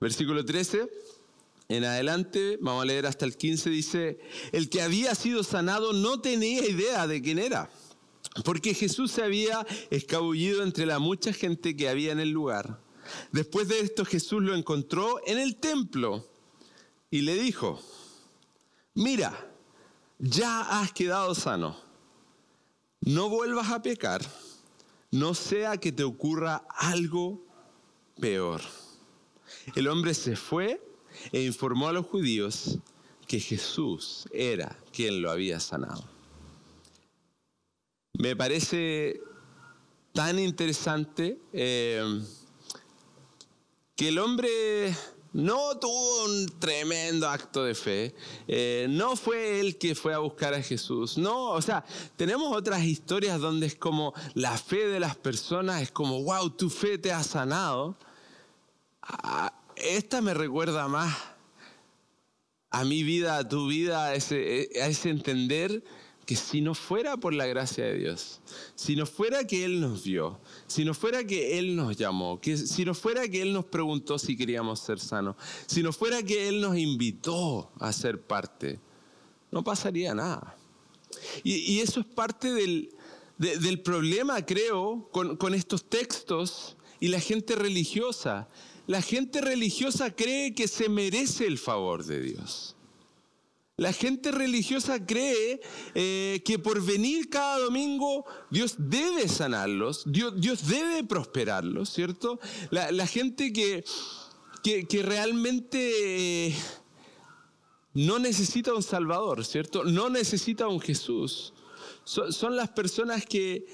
[0.00, 0.88] Versículo 13,
[1.68, 4.20] en adelante, vamos a leer hasta el 15, dice,
[4.52, 7.68] el que había sido sanado no tenía idea de quién era,
[8.44, 12.80] porque Jesús se había escabullido entre la mucha gente que había en el lugar.
[13.32, 16.24] Después de esto Jesús lo encontró en el templo
[17.10, 17.82] y le dijo,
[18.94, 19.52] mira,
[20.18, 21.76] ya has quedado sano,
[23.06, 24.20] no vuelvas a pecar,
[25.12, 27.40] no sea que te ocurra algo
[28.20, 28.60] peor.
[29.76, 30.82] El hombre se fue
[31.32, 32.78] e informó a los judíos
[33.28, 36.04] que Jesús era quien lo había sanado.
[38.18, 39.20] Me parece
[40.12, 42.20] tan interesante eh,
[43.94, 44.96] que el hombre
[45.36, 48.14] no tuvo un tremendo acto de fe,
[48.48, 51.84] eh, no fue él que fue a buscar a Jesús, no, o sea,
[52.16, 56.70] tenemos otras historias donde es como la fe de las personas, es como, wow, tu
[56.70, 57.98] fe te ha sanado,
[59.76, 61.14] esta me recuerda más
[62.70, 65.84] a mi vida, a tu vida, a ese, a ese entender
[66.24, 68.40] que si no fuera por la gracia de Dios,
[68.74, 72.56] si no fuera que Él nos vio, si no fuera que Él nos llamó, que
[72.56, 76.48] si no fuera que Él nos preguntó si queríamos ser sanos, si no fuera que
[76.48, 78.80] Él nos invitó a ser parte,
[79.50, 80.56] no pasaría nada.
[81.44, 82.90] Y, eso es parte del,
[83.38, 88.48] del problema, creo, con, con estos textos y la gente religiosa
[88.86, 92.75] la gente religiosa cree que se merece el favor de Dios.
[93.78, 95.60] La gente religiosa cree
[95.94, 102.40] eh, que por venir cada domingo Dios debe sanarlos, Dios, debe prosperarlos, ¿cierto?
[102.70, 103.84] La, gente que,
[104.62, 106.56] que, realmente eh,
[107.92, 109.84] no necesita un Salvador, ¿cierto?
[109.84, 111.52] No necesita un Jesús.
[112.04, 113.66] son las personas que,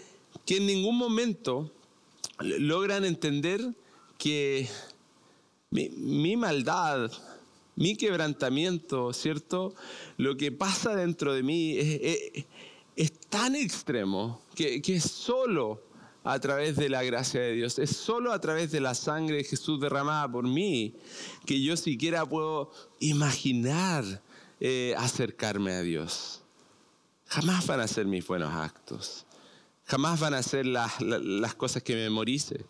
[0.45, 1.71] que en ningún momento
[2.41, 3.75] logran entender
[4.19, 4.69] que
[5.71, 7.11] mi, maldad,
[7.77, 9.75] mi quebrantamiento, ¿cierto?
[10.17, 11.77] Lo que pasa dentro de mí
[12.97, 15.83] es tan extremo que, es solo
[16.25, 19.45] a través de la gracia de Dios, es solo a través de la sangre de
[19.45, 20.95] Jesús derramada por mí
[21.47, 24.05] que yo siquiera puedo imaginar
[24.61, 26.43] eh, acercarme a Dios.
[27.27, 29.27] Jamás van a ser mis buenos actos.
[29.87, 32.65] Jamás van a ser las, las cosas que memorice.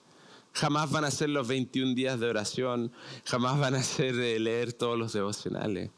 [0.52, 2.92] Jamás van a ser los 21 días de oración.
[3.24, 5.90] Jamás van a ser leer todos los devocionales.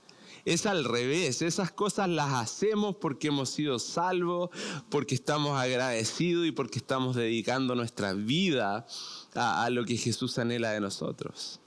[0.45, 4.51] Es al revés, esas cosas las hacemos porque hemos sido salvos,
[4.90, 8.87] porque estamos agradecidos y porque estamos dedicando nuestra vida
[9.35, 11.61] a, lo que Jesús anhela de nosotros.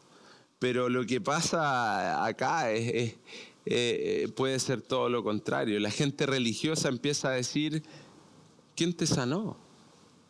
[0.60, 3.16] Pero lo que pasa acá es,
[3.66, 5.80] eh, puede ser todo lo contrario.
[5.80, 7.84] La gente religiosa empieza a decir,
[8.76, 9.58] ¿quién te sanó?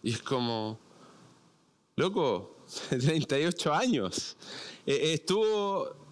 [0.04, 0.80] Y es como,
[1.98, 2.56] loco,
[2.90, 4.38] 38 años.
[4.86, 6.08] Eh, estuvo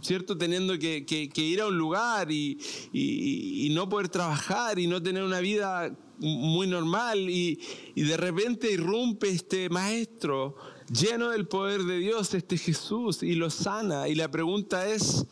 [0.00, 0.36] ¿cierto?
[0.36, 5.96] Teniendo que, ir a un lugar y, no poder trabajar y no tener una vida
[6.18, 7.60] muy normal y,
[7.94, 10.56] de repente irrumpe este maestro
[10.90, 14.08] lleno del poder de Dios, este Jesús, y lo sana.
[14.08, 15.24] Y la pregunta es,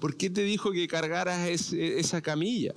[0.00, 2.74] ¿por qué te dijo que cargaras esa camilla?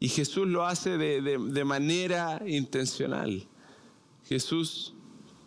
[0.00, 3.46] Y Jesús lo hace de manera intencional.
[4.28, 4.94] Jesús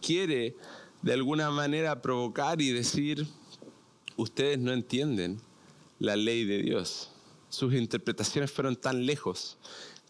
[0.02, 0.56] quiere
[1.02, 3.28] de alguna manera provocar y decir,
[4.18, 5.40] ustedes no entienden
[6.00, 7.10] la ley de Dios.
[7.50, 9.58] Sus interpretaciones fueron tan lejos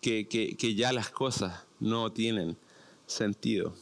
[0.01, 2.57] que, ya las cosas no tienen
[3.05, 3.75] sentido.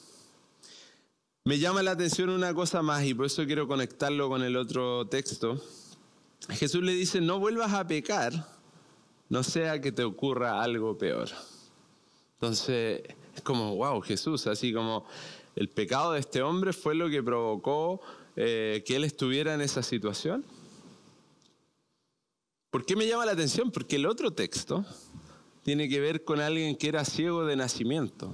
[1.46, 5.08] Me llama la atención una cosa más y por eso quiero conectarlo con el otro
[5.08, 5.62] texto.
[6.50, 8.48] Jesús le dice, no vuelvas a pecar,
[9.30, 11.30] no sea que te ocurra algo peor.
[12.34, 13.02] Entonces,
[13.36, 15.06] es como, wow, Jesús, así como
[15.56, 18.02] el pecado de este hombre fue lo que provocó
[18.36, 20.46] eh, que él estuviera en esa situación?
[22.70, 23.72] ¿Por qué me llama la atención?
[23.72, 24.86] Porque el otro texto
[25.64, 28.34] tiene que ver con alguien que era ciego de nacimiento.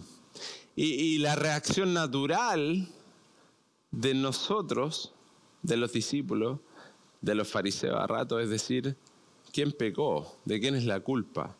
[0.77, 2.89] Y, la reacción natural
[3.91, 5.13] de nosotros,
[5.61, 6.59] de los discípulos,
[7.21, 8.97] de los fariseos a rato, es decir,
[9.53, 10.37] ¿quién pecó?
[10.43, 11.55] ¿De quién es la culpa?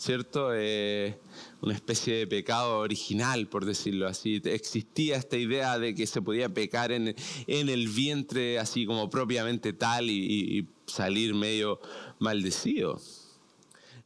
[0.00, 0.50] ¿Cierto?
[0.54, 1.18] Eh,
[1.60, 4.40] una especie de pecado original, por decirlo así.
[4.44, 7.14] Existía esta idea de que se podía pecar en,
[7.46, 11.80] el vientre así como propiamente tal y, salir medio
[12.18, 13.00] maldecido.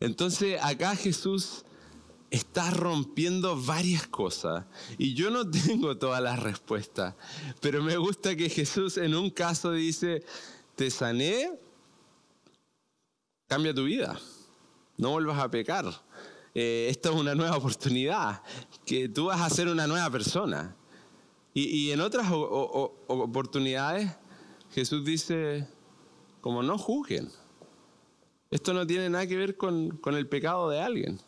[0.00, 1.64] Entonces acá Jesús
[2.30, 4.66] está rompiendo varias cosas
[4.98, 7.14] y yo no tengo todas las respuestas,
[7.61, 10.24] pero me gusta que Jesús en un caso dice,
[10.74, 11.52] te sané,
[13.48, 14.20] cambia tu vida
[14.96, 15.87] no vuelvas a pecar.
[16.54, 18.42] Eh, esta es una nueva oportunidad,
[18.87, 20.76] que tú vas a ser una nueva persona.
[21.57, 24.11] Y, en otras oportunidades,
[24.72, 25.68] Jesús dice,
[26.40, 27.30] como no juzguen.
[28.50, 31.20] Esto no tiene nada que ver con, con el pecado de alguien.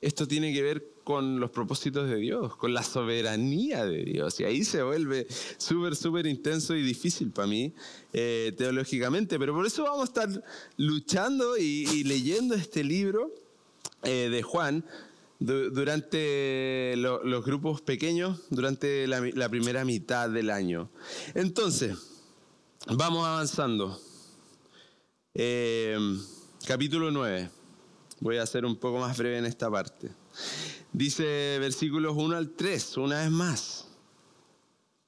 [0.00, 4.38] Esto tiene que ver con los propósitos de Dios, con la soberanía de Dios.
[4.38, 5.26] Y ahí se vuelve
[5.58, 7.74] súper, súper intenso y difícil para mí
[8.12, 9.36] eh, teológicamente.
[9.36, 10.44] Pero por eso vamos a estar
[10.76, 13.34] luchando y, leyendo este libro
[14.04, 14.84] eh, de Juan
[15.40, 20.90] durante los grupos pequeños, durante la, primera mitad del año.
[21.34, 21.98] Entonces,
[22.86, 24.00] vamos avanzando.
[25.34, 25.98] Eh,
[26.64, 27.50] capítulo 9.
[28.20, 30.10] Voy a ser un poco más breve en esta parte.
[30.92, 33.88] Dice versículos 1 al 3, una vez más.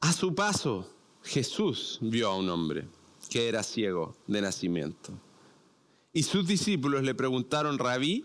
[0.01, 0.89] A su paso,
[1.25, 2.87] Jesús vio a un hombre
[3.29, 5.13] que era ciego de nacimiento.
[6.13, 8.25] Y sus discípulos le preguntaron, rabí,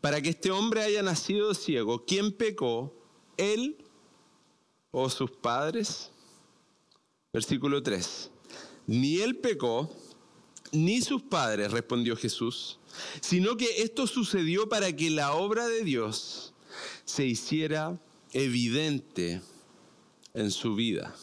[0.00, 2.94] para que este hombre haya nacido ciego, ¿quién pecó?
[3.36, 3.76] ¿Él
[4.90, 6.10] o sus padres?
[7.32, 8.30] Versículo 3.
[8.86, 9.90] Ni él pecó,
[10.70, 12.78] ni sus padres, respondió Jesús,
[13.20, 16.51] sino que esto sucedió para que la obra de Dios
[17.04, 17.98] se hiciera
[18.32, 19.40] evidente
[20.34, 21.14] en su vida.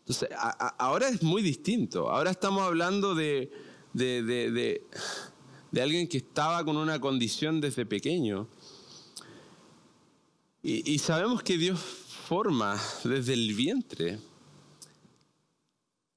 [0.00, 0.30] Entonces,
[0.78, 2.10] ahora es muy distinto.
[2.10, 3.52] Ahora estamos hablando de,
[3.92, 4.82] de,
[5.80, 8.48] alguien que estaba con una condición desde pequeño.
[10.62, 14.18] Y, sabemos que Dios forma desde el vientre.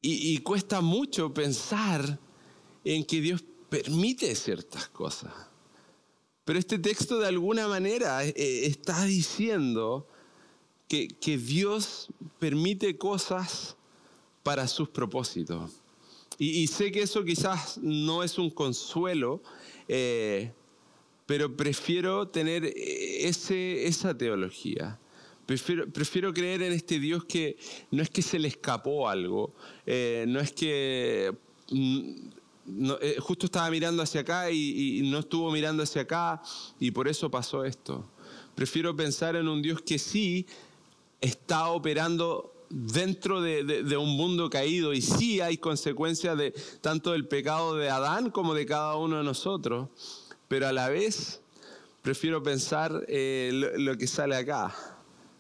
[0.02, 2.20] Y, cuesta mucho pensar
[2.84, 5.32] en que Dios permite ciertas cosas.
[6.46, 10.08] Pero este texto de alguna manera eh, eh, está diciendo
[10.88, 13.76] que, Dios permite cosas
[14.44, 15.72] para sus propósitos.
[16.38, 19.42] Y, sé que eso quizás no es un consuelo,
[19.88, 20.52] eh,
[21.26, 25.00] pero prefiero tener ese, esa teología.
[25.48, 27.58] Prefiero, prefiero, creer en este Dios que
[27.90, 29.54] no es que se le escapó algo,
[29.88, 31.34] no es que
[33.02, 36.42] eh, justo estaba mirando hacia acá y, no estuvo mirando hacia acá
[36.80, 38.06] y por eso pasó esto.
[38.56, 40.46] Prefiero pensar en un Dios que sí
[41.20, 46.52] está operando dentro de, un mundo caído y sí hay consecuencias de
[46.82, 49.90] tanto del pecado de Adán como de cada uno de nosotros,
[50.48, 51.42] pero a la vez
[52.02, 54.76] prefiero pensar eh, lo que sale acá.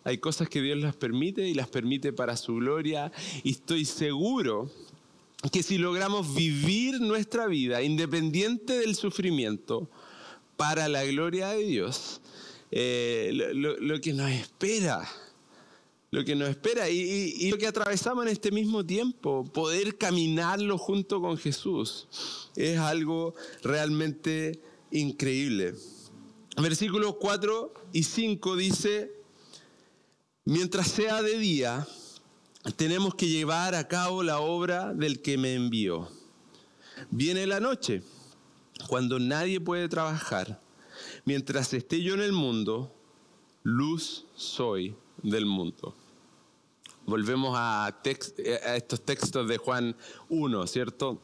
[0.03, 3.11] Hay cosas que Dios las permite y las permite para su gloria
[3.43, 4.69] y estoy seguro
[5.51, 9.89] que si logramos vivir nuestra vida independiente del sufrimiento
[10.55, 12.21] para la gloria de Dios,
[12.71, 15.07] eh, lo, que nos espera,
[16.11, 20.77] lo que nos espera y, y, lo que atravesamos en este mismo tiempo, poder caminarlo
[20.77, 22.07] junto con Jesús,
[22.55, 25.75] es algo realmente increíble.
[26.55, 29.11] Versículos 4 y 5 dice,
[30.45, 31.85] mientras sea de día,
[32.71, 36.09] tenemos que llevar a cabo la obra del que me envió.
[37.11, 38.01] Viene la noche,
[38.87, 40.61] cuando nadie puede trabajar.
[41.25, 42.93] Mientras esté yo en el mundo,
[43.63, 45.95] luz soy del mundo.
[47.05, 47.93] Volvemos a,
[48.75, 49.95] estos textos de Juan
[50.29, 51.21] 1, ¿cierto?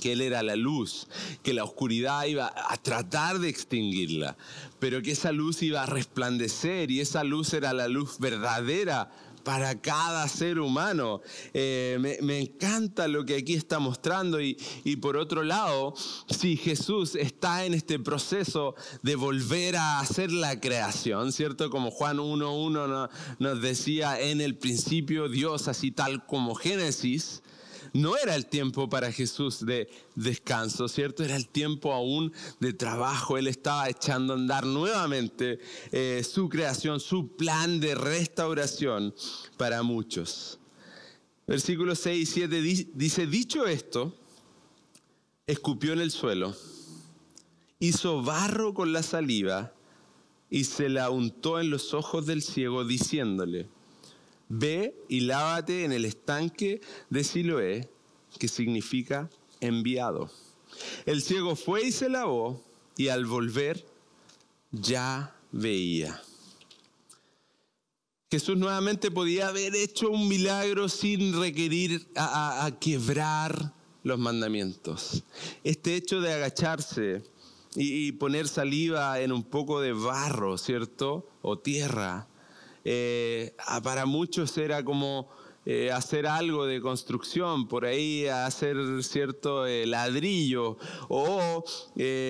[0.00, 1.06] que Él era la luz,
[1.42, 4.36] que la oscuridad iba a tratar de extinguirla,
[4.80, 9.12] pero que esa luz iba a resplandecer y esa luz era la luz verdadera
[9.44, 11.20] para cada ser humano.
[11.52, 14.56] Eh, me, encanta lo que aquí está mostrando y,
[15.00, 15.94] por otro lado,
[16.28, 21.70] si Jesús está en este proceso de volver a hacer la creación, ¿cierto?
[21.70, 27.42] Como Juan 1.1 nos decía en el principio Dios, así tal como Génesis,
[27.94, 31.22] no era el tiempo para Jesús de descanso, ¿cierto?
[31.22, 33.38] Era el tiempo aún de trabajo.
[33.38, 35.60] Él estaba echando a andar nuevamente
[35.92, 39.14] eh, su creación, su plan de restauración
[39.56, 40.58] para muchos.
[41.46, 42.62] Versículos 6 y 7
[42.94, 44.12] dice, dicho esto,
[45.46, 46.56] escupió en el suelo,
[47.78, 49.72] hizo barro con la saliva
[50.50, 53.68] y se la untó en los ojos del ciego, diciéndole,
[54.48, 56.80] Ve y lávate en el estanque
[57.10, 57.88] de Siloé,
[58.38, 59.30] que significa
[59.60, 60.30] enviado.
[61.06, 62.62] El ciego fue y se lavó
[62.96, 63.84] y al volver
[64.70, 66.20] ya veía.
[68.30, 73.72] Jesús nuevamente podía haber hecho un milagro sin requerir a, quebrar
[74.02, 75.22] los mandamientos.
[75.62, 77.22] Este hecho de agacharse
[77.76, 81.28] y, poner saliva en un poco de barro, ¿cierto?
[81.42, 82.26] O tierra,
[82.84, 85.30] eh, para muchos era como
[85.66, 90.76] eh, hacer algo de construcción, por ahí hacer cierto eh, ladrillo
[91.08, 91.64] o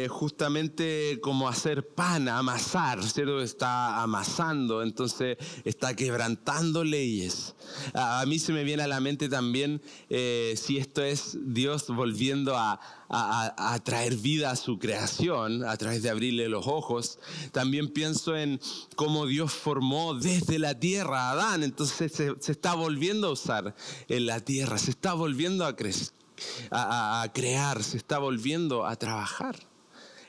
[0.09, 3.40] justamente como hacer pan, amasar, ¿cierto?
[3.40, 7.57] Está amasando, entonces está quebrantando leyes.
[7.92, 12.78] A, mí se me viene a la mente también si esto es Dios volviendo a,
[13.09, 17.18] a, traer vida a su creación a través de abrirle los ojos.
[17.52, 18.61] También pienso en
[18.96, 21.62] cómo Dios formó desde la tierra a Adán.
[21.62, 23.74] Entonces se, está volviendo a usar
[24.09, 29.57] en la tierra, se está volviendo a, a crear, se está volviendo a trabajar.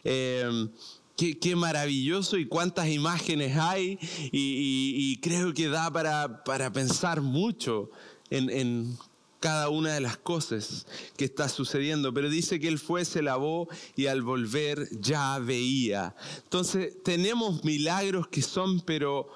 [0.04, 0.70] Em,
[1.18, 3.98] Qué, maravilloso y cuántas imágenes hay
[4.34, 7.90] y, creo que da para, para pensar mucho
[8.30, 8.98] en, en,
[9.46, 13.68] cada una de las cosas que está sucediendo, pero dice que él fue, se lavó
[13.96, 16.16] y al volver ya veía.
[16.42, 19.28] Entonces tenemos milagros que son pero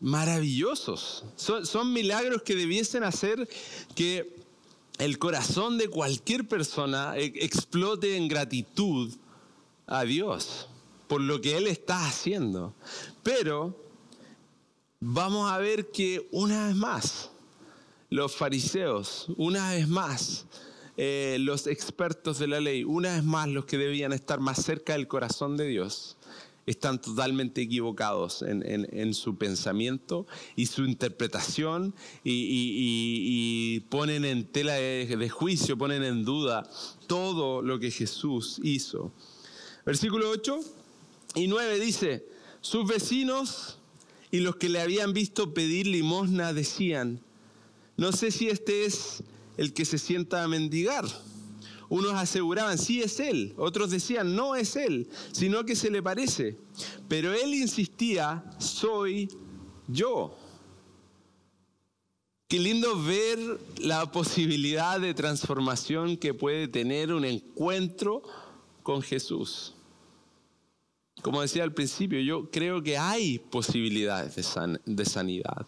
[0.00, 3.48] maravillosos, son, milagros que debiesen hacer
[3.94, 4.34] que
[4.98, 9.14] el corazón de cualquier persona e, explote en gratitud
[9.86, 10.66] a Dios
[11.06, 12.74] por lo que Él está haciendo.
[13.22, 13.80] Pero
[14.98, 17.30] vamos a ver que una vez más,
[18.10, 20.46] los fariseos, una vez más,
[20.96, 24.94] eh, los expertos de la ley, una vez más los que debían estar más cerca
[24.94, 26.16] del corazón de Dios,
[26.66, 30.26] están totalmente equivocados en, su pensamiento
[30.56, 31.94] y su interpretación
[32.24, 36.68] y, ponen en tela de, juicio, ponen en duda
[37.06, 39.12] todo lo que Jesús hizo.
[39.84, 40.58] Versículo 8
[41.36, 42.26] y 9 dice,
[42.60, 43.78] sus vecinos
[44.32, 47.20] y los que le habían visto pedir limosna decían,
[47.96, 49.22] no sé si este es
[49.56, 51.04] el que se sienta a mendigar.
[51.88, 53.54] Unos aseguraban, sí es él.
[53.56, 56.56] Otros decían, no es él, sino que se le parece.
[57.08, 59.28] Pero él insistía, soy
[59.86, 60.36] yo.
[62.48, 63.38] Qué lindo ver
[63.78, 68.22] la posibilidad de transformación que puede tener un encuentro
[68.82, 69.74] con Jesús.
[71.22, 75.66] Como decía al principio, yo creo que hay posibilidades de, sanidad.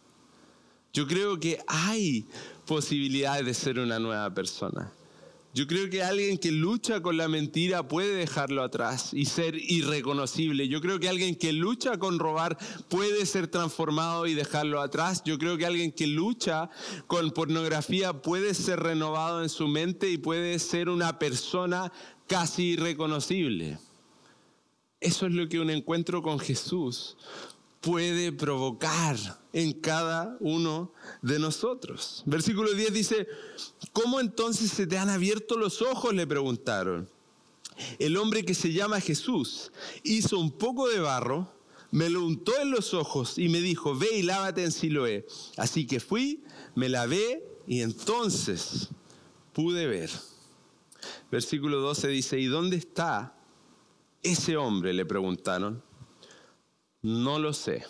[0.93, 2.27] Yo creo que hay
[2.67, 4.93] posibilidades de ser una nueva persona.
[5.55, 10.69] Yo creo que alguien que lucha con la mentira puede dejarlo atrás y ser irreconocible.
[10.69, 12.59] Yo creo que alguien que lucha con robar
[12.89, 15.23] puede ser transformado y dejarlo atrás.
[15.25, 16.71] Yo creo que alguien que lucha
[17.07, 21.91] con pornografía puede ser renovado en su mente y puede ser una persona
[22.27, 23.79] casi irreconocible.
[25.01, 27.17] Eso es lo que un encuentro con Jesús
[27.81, 29.17] puede provocar
[29.53, 32.23] en cada uno de nosotros.
[32.27, 33.29] Versículo 10 dice,
[33.93, 36.15] ¿cómo entonces se te han abierto los ojos?
[36.15, 37.09] Le preguntaron.
[37.99, 39.71] El hombre que se llama Jesús
[40.03, 41.53] hizo un poco de barro,
[41.91, 45.27] me lo untó en los ojos y me dijo, ve y lávate en Siloé.
[45.57, 46.43] Así que fui,
[46.75, 48.89] me lavé y entonces
[49.53, 50.11] pude ver.
[51.31, 53.35] Versículo 12 dice, ¿y dónde está
[54.23, 54.93] ese hombre?
[54.93, 55.83] Le preguntaron.
[57.03, 57.85] No lo sé,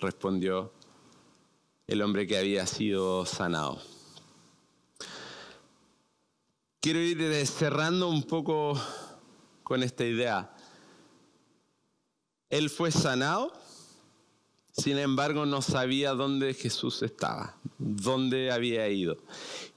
[0.00, 0.72] respondió
[1.86, 3.80] el hombre que había sido sanado.
[6.80, 8.80] Quiero ir cerrando un poco
[9.62, 10.52] con esta idea.
[12.48, 13.52] Él fue sanado,
[14.72, 19.16] sin embargo no sabía dónde Jesús estaba, dónde había ido.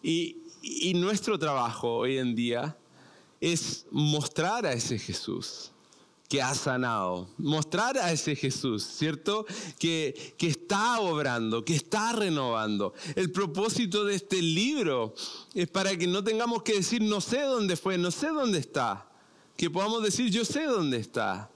[0.01, 2.75] Y, y nuestro trabajo hoy en día
[3.39, 5.72] es mostrar a ese Jesús
[6.27, 9.45] que ha sanado, mostrar a ese Jesús, ¿cierto?
[9.77, 12.93] Que, que está obrando, que está renovando.
[13.15, 15.13] El propósito de este libro
[15.53, 19.09] es para que no tengamos que decir, no sé dónde fue, no sé dónde está.
[19.55, 21.51] Que podamos decir, yo sé dónde está.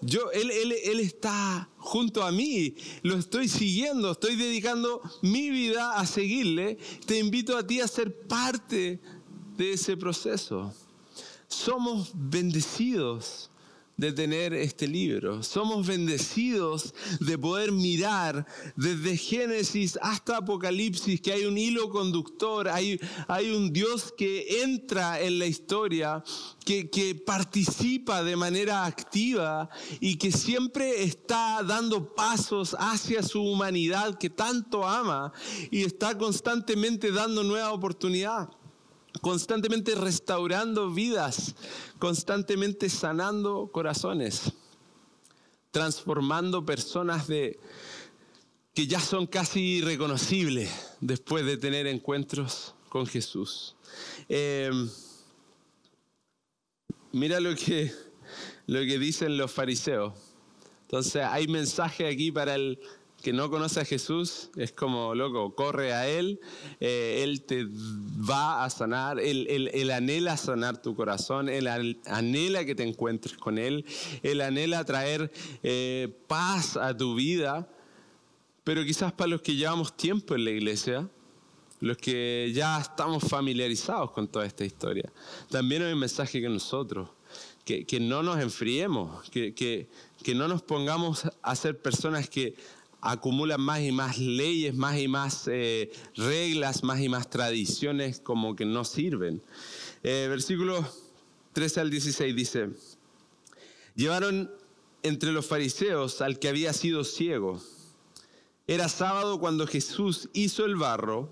[0.00, 5.92] Yo, él, él, él, está junto a mí, lo estoy siguiendo, estoy dedicando mi vida
[5.92, 6.78] a seguirle.
[7.06, 9.00] Te invito a ti a ser parte
[9.56, 10.74] de ese proceso.
[11.46, 13.50] Somos bendecidos
[13.96, 15.42] de tener este libro.
[15.42, 22.98] Somos bendecidos de poder mirar desde Génesis hasta Apocalipsis, que hay un hilo conductor, hay,
[23.28, 26.24] hay un Dios que entra en la historia,
[26.64, 29.68] que, que participa de manera activa
[30.00, 35.32] y que siempre está dando pasos hacia su humanidad que tanto ama
[35.70, 38.48] y está constantemente dando nueva oportunidad
[39.20, 41.54] constantemente restaurando vidas,
[41.98, 44.52] constantemente sanando corazones,
[45.70, 47.58] transformando personas de,
[48.74, 53.76] que ya son casi irreconocibles después de tener encuentros con Jesús.
[54.28, 54.88] Em,
[57.12, 57.92] mira lo que,
[58.66, 60.14] lo que dicen los fariseos.
[60.82, 62.78] Entonces hay mensaje aquí para el
[63.22, 66.40] que no conoce a Jesús es como, loco, corre a Él,
[66.80, 71.68] eh, Él te va a sanar, él, anhela sanar tu corazón, Él
[72.06, 73.86] anhela que te encuentres con Él,
[74.22, 77.68] Él anhela traer eh, paz a tu vida,
[78.64, 81.08] pero quizás para los que llevamos tiempo en la iglesia,
[81.80, 85.10] los que ya estamos familiarizados con toda esta historia,
[85.48, 87.08] también hay un mensaje que nosotros,
[87.64, 89.88] que, no nos enfriemos, que
[90.34, 92.56] no nos pongamos a ser personas que
[93.02, 98.54] acumulan más y más leyes, más y más eh, reglas, más y más tradiciones como
[98.56, 99.42] que no sirven.
[100.04, 100.86] Eh, versículo
[101.52, 102.70] 13 al 16 dice,
[103.96, 104.50] llevaron
[105.02, 107.60] entre los fariseos al que había sido ciego.
[108.68, 111.28] Era sábado cuando Jesús hizo el barro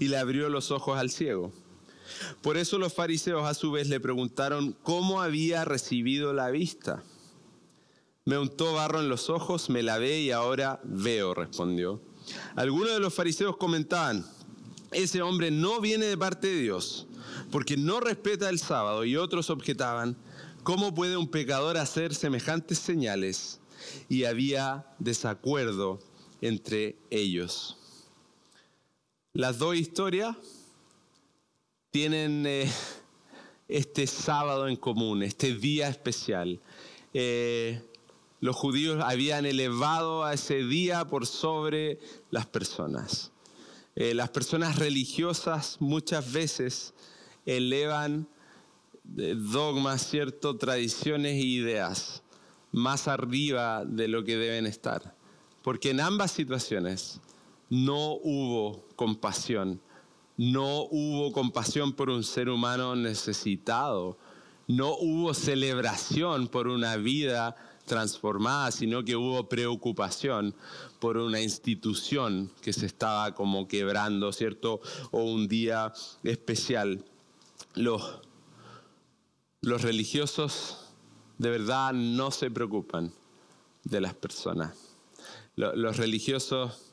[0.00, 1.52] y le abrió los ojos al ciego.
[2.42, 7.04] Por eso los fariseos a su vez le preguntaron cómo había recibido la vista.
[8.26, 12.00] Me untó barro en los ojos, me lavé y ahora veo, respondió.
[12.56, 14.24] Algunos de los fariseos comentaban,
[14.92, 17.06] ese hombre no viene de parte de Dios,
[17.50, 19.04] porque no respeta el sábado.
[19.04, 20.16] Y otros objetaban,
[20.62, 23.60] ¿cómo puede un pecador hacer semejantes señales?
[24.08, 26.00] Y había desacuerdo
[26.40, 27.76] entre ellos.
[29.34, 30.34] Las dos historias
[31.90, 32.72] tienen eh,
[33.68, 36.58] este sábado en común, este día especial.
[37.12, 37.82] Eh,
[38.44, 41.98] los judíos habían elevado a ese día por sobre
[42.30, 43.32] las personas.
[43.96, 46.92] Eh, las personas religiosas muchas veces
[47.46, 48.28] elevan
[49.16, 52.22] eh, dogmas, cierto, tradiciones e ideas
[52.70, 55.16] más arriba de lo que deben estar.
[55.62, 57.22] Porque en ambas situaciones
[57.70, 59.80] no hubo compasión,
[60.36, 64.18] no hubo compasión por un ser humano necesitado,
[64.68, 70.54] no hubo celebración por una vida transformada, sino que hubo preocupación
[70.98, 74.80] por una institución que se estaba como quebrando, ¿cierto?
[75.10, 77.04] O un día especial.
[77.74, 78.20] Los,
[79.60, 80.84] los religiosos
[81.38, 83.12] de verdad no se preocupan
[83.84, 84.74] de las personas.
[85.56, 86.92] Los, religiosos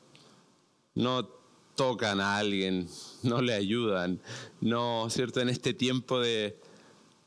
[0.94, 1.28] no
[1.76, 2.88] tocan a alguien,
[3.24, 4.22] no le ayudan.
[4.60, 5.42] No, ¿cierto?
[5.42, 6.60] En este tiempo de,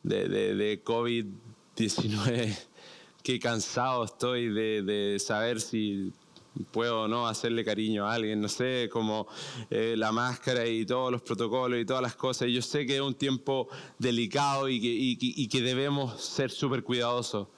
[0.03, 2.57] de, de, COVID-19,
[3.25, 6.13] qué cansado estoy de, de saber si
[6.71, 9.27] puedo o no hacerle cariño a alguien, no sé, como
[9.71, 12.49] eh, la máscara y todos los protocolos y todas las cosas.
[12.51, 13.69] Yo sé que es un tiempo
[13.99, 17.49] delicado y que, y que debemos ser súper cuidadosos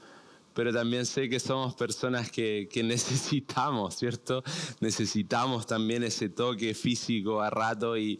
[0.56, 4.42] pero también sé que somos personas que, necesitamos, ¿cierto?
[4.80, 8.18] Necesitamos también ese toque físico a rato y,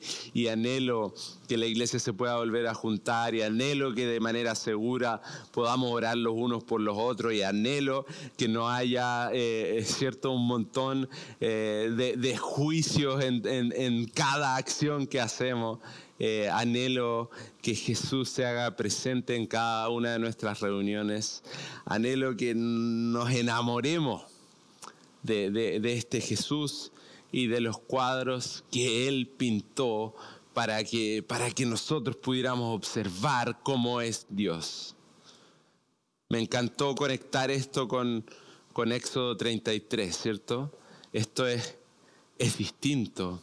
[0.52, 1.14] anhelo
[1.48, 5.90] que la iglesia se pueda volver a juntar y anhelo que de manera segura podamos
[5.90, 8.04] orar los unos por los otros y anhelo
[8.36, 11.08] que no haya, eh, ¿cierto?, un montón
[11.40, 15.78] eh, de, juicios en cada acción que hacemos.
[16.18, 21.42] Eh, anhelo que Jesús se haga presente en cada una de nuestras reuniones.
[21.84, 24.22] Anhelo que nos enamoremos
[25.22, 26.92] de, este Jesús
[27.32, 30.14] y de los cuadros que Él pintó
[30.54, 34.94] para que, para que nosotros pudiéramos observar cómo es Dios.
[36.30, 38.24] Me encantó conectar esto con,
[38.72, 40.72] con Éxodo 33, ¿cierto?
[41.12, 41.76] Esto es,
[42.38, 43.42] es distinto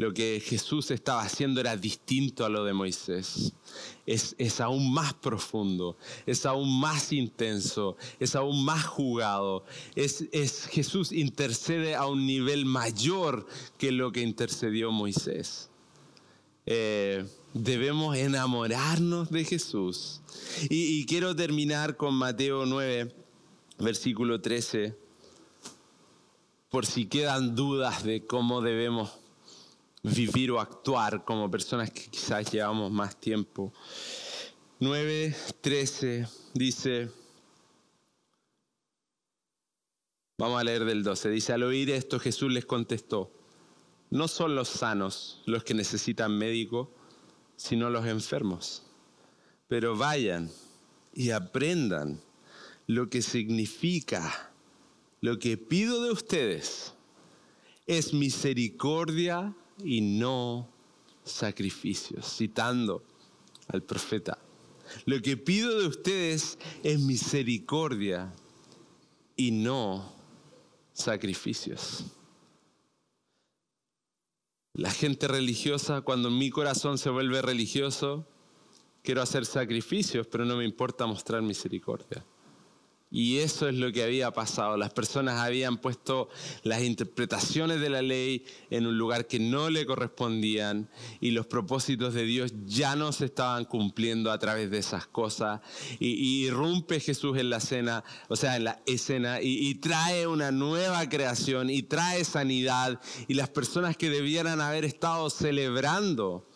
[0.00, 3.52] lo que Jesús estaba haciendo era distinto a lo de Moisés.
[4.06, 9.62] Es, es, aún más profundo, es aún más intenso, es aún más jugado.
[9.94, 13.46] Es, es, Jesús intercede a un nivel mayor
[13.76, 15.68] que lo que intercedió Moisés.
[16.64, 20.22] Eh, debemos enamorarnos de Jesús.
[20.70, 23.14] Y, y quiero terminar con Mateo 9,
[23.78, 24.96] versículo 13,
[26.70, 29.19] por si quedan dudas de cómo debemos
[30.02, 33.72] vivir o actuar como personas que quizás llevamos más tiempo.
[34.80, 37.10] 9.13 dice,
[40.38, 43.30] vamos a leer del 12, dice, al oír esto Jesús les contestó,
[44.08, 46.92] no son los sanos los que necesitan médico,
[47.56, 48.84] sino los enfermos.
[49.68, 50.50] Pero vayan
[51.12, 52.20] y aprendan
[52.86, 54.50] lo que significa,
[55.20, 56.94] lo que pido de ustedes
[57.86, 59.54] es misericordia
[59.84, 60.68] y no
[61.24, 63.02] sacrificios, citando
[63.68, 64.38] al profeta.
[65.06, 68.32] Lo que pido de ustedes es misericordia
[69.36, 70.12] y no
[70.92, 72.04] sacrificios.
[74.74, 78.26] La gente religiosa, cuando mi corazón se vuelve religioso,
[79.02, 82.24] quiero hacer sacrificios, pero no me importa mostrar misericordia.
[83.12, 84.76] Y eso es lo que había pasado.
[84.76, 86.28] Las personas habían puesto
[86.62, 90.88] las interpretaciones de la ley en un lugar que no le correspondían
[91.20, 95.60] y los propósitos de Dios ya no se estaban cumpliendo a través de esas cosas.
[95.98, 100.52] Y, irrumpe Jesús en la escena, o sea, en la escena, y, y trae una
[100.52, 103.00] nueva creación y trae sanidad.
[103.26, 106.49] Y las personas que debieran haber estado celebrando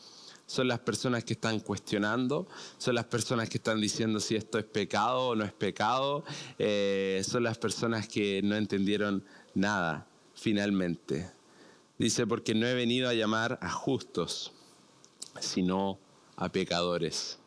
[0.47, 2.47] son las personas que están cuestionando,
[2.79, 6.25] son las personas que están diciendo si esto es pecado o no es pecado,
[6.59, 9.25] eh, son las personas que no entendieron
[9.55, 11.31] nada finalmente.
[11.99, 14.53] Dice, porque no he venido a llamar a justos,
[15.41, 15.99] sino
[16.37, 17.39] a pecadores.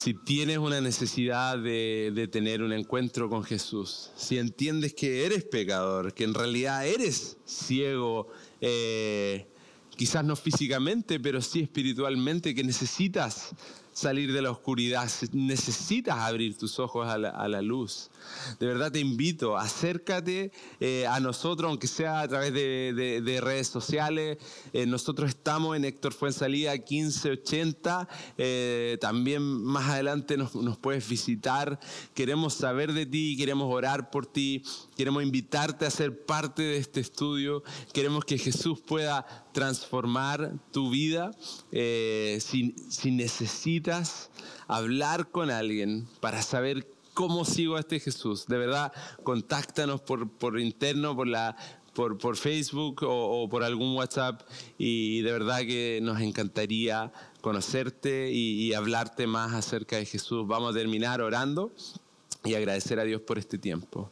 [0.00, 6.12] Si tienes una necesidad de, tener un encuentro con Jesús, si entiendes que eres pecador,
[6.12, 8.28] que en realidad eres ciego,
[8.60, 9.51] eh,
[9.96, 13.54] quizás no físicamente, pero sí espiritualmente, que necesitas
[13.92, 18.10] salir de la oscuridad, necesitas abrir tus ojos a la, luz.
[18.58, 24.38] De verdad te invito, acércate eh, a nosotros, aunque sea a través de, redes sociales.
[24.72, 28.08] Eh, nosotros estamos en Héctor Fuensalida 1580.
[28.38, 31.78] Eh, también más adelante nos, nos, puedes visitar.
[32.14, 34.64] Queremos saber de ti, queremos orar por ti,
[34.96, 37.62] queremos invitarte a ser parte de este estudio.
[37.92, 41.30] Queremos que Jesús pueda transformar tu vida.
[41.70, 44.30] si, si necesitas
[44.68, 48.92] hablar con alguien para saber cómo sigo a este Jesús, de verdad,
[49.22, 51.56] contáctanos por, por interno, por, la,
[51.94, 54.42] por, por Facebook o, por algún WhatsApp
[54.78, 60.46] y de verdad que nos encantaría conocerte y hablarte más acerca de Jesús.
[60.46, 61.72] Vamos a terminar orando
[62.44, 64.10] y agradecer a Dios por este tiempo.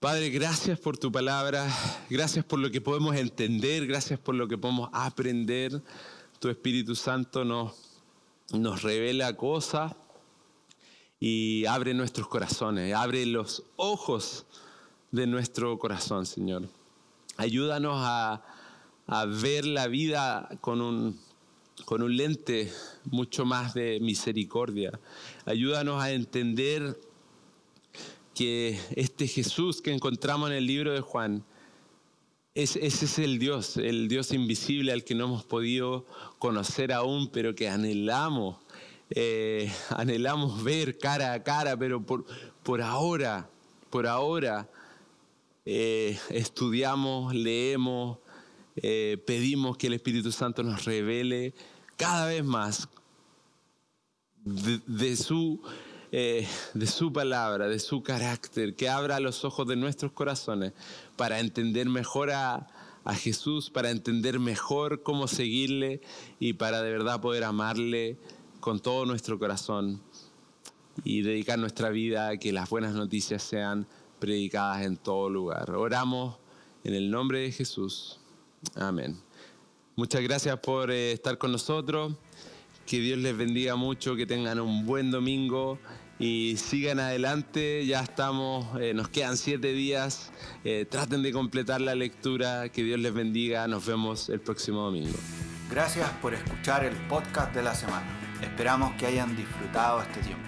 [0.00, 1.66] Padre, gracias por tu palabra,
[2.10, 5.82] gracias por lo que podemos entender, gracias por lo que podemos aprender.
[6.38, 7.86] Tu Espíritu Santo nos
[8.52, 9.92] nos revela cosas
[11.18, 14.46] y abre nuestros corazones, abre los ojos
[15.10, 16.68] de nuestro corazón, Señor.
[17.36, 18.42] Ayúdanos a,
[19.40, 21.18] ver la vida con un,
[21.84, 22.72] con un lente
[23.04, 24.98] mucho más de misericordia.
[25.44, 26.98] Ayúdanos a entender
[28.36, 31.44] que este Jesús que encontramos en el libro de Juan
[32.56, 36.06] ese es el Dios, el Dios invisible al que no hemos podido
[36.38, 38.56] conocer aún, pero que anhelamos,
[39.10, 42.24] eh, anhelamos ver cara a cara, pero por,
[42.62, 43.50] por ahora,
[43.90, 44.70] por ahora
[45.66, 48.18] eh, estudiamos, leemos,
[48.76, 51.52] eh, pedimos que el Espíritu Santo nos revele
[51.98, 52.88] cada vez más
[54.46, 55.60] de, su,
[56.74, 60.72] de su palabra, de su carácter, que abra los ojos de nuestros corazones
[61.16, 62.66] para entender mejor a,
[63.14, 66.00] Jesús, para entender mejor cómo seguirle
[66.40, 68.16] y para de verdad poder amarle
[68.60, 70.00] con todo nuestro corazón
[71.04, 73.86] y dedicar nuestra vida a que las buenas noticias sean
[74.18, 75.70] predicadas en todo lugar.
[75.70, 76.36] Oramos
[76.82, 78.18] en el nombre de Jesús.
[78.74, 79.20] Amén.
[79.94, 82.14] Muchas gracias por eh, estar con nosotros.
[82.86, 85.78] Que Dios les bendiga mucho, que tengan un buen domingo
[86.18, 90.30] y sigan adelante, ya estamos, eh, nos quedan siete días,
[90.64, 95.16] eh, traten de completar la lectura, que Dios les bendiga, nos vemos el próximo domingo.
[95.70, 98.06] Gracias por escuchar el podcast de la semana,
[98.42, 100.46] esperamos que hayan disfrutado este tiempo.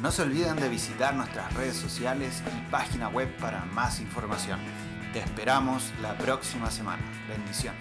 [0.00, 4.58] No se olviden de visitar nuestras redes sociales y página web para más información.
[5.12, 7.02] Te esperamos la próxima semana.
[7.28, 7.80] Bendiciones.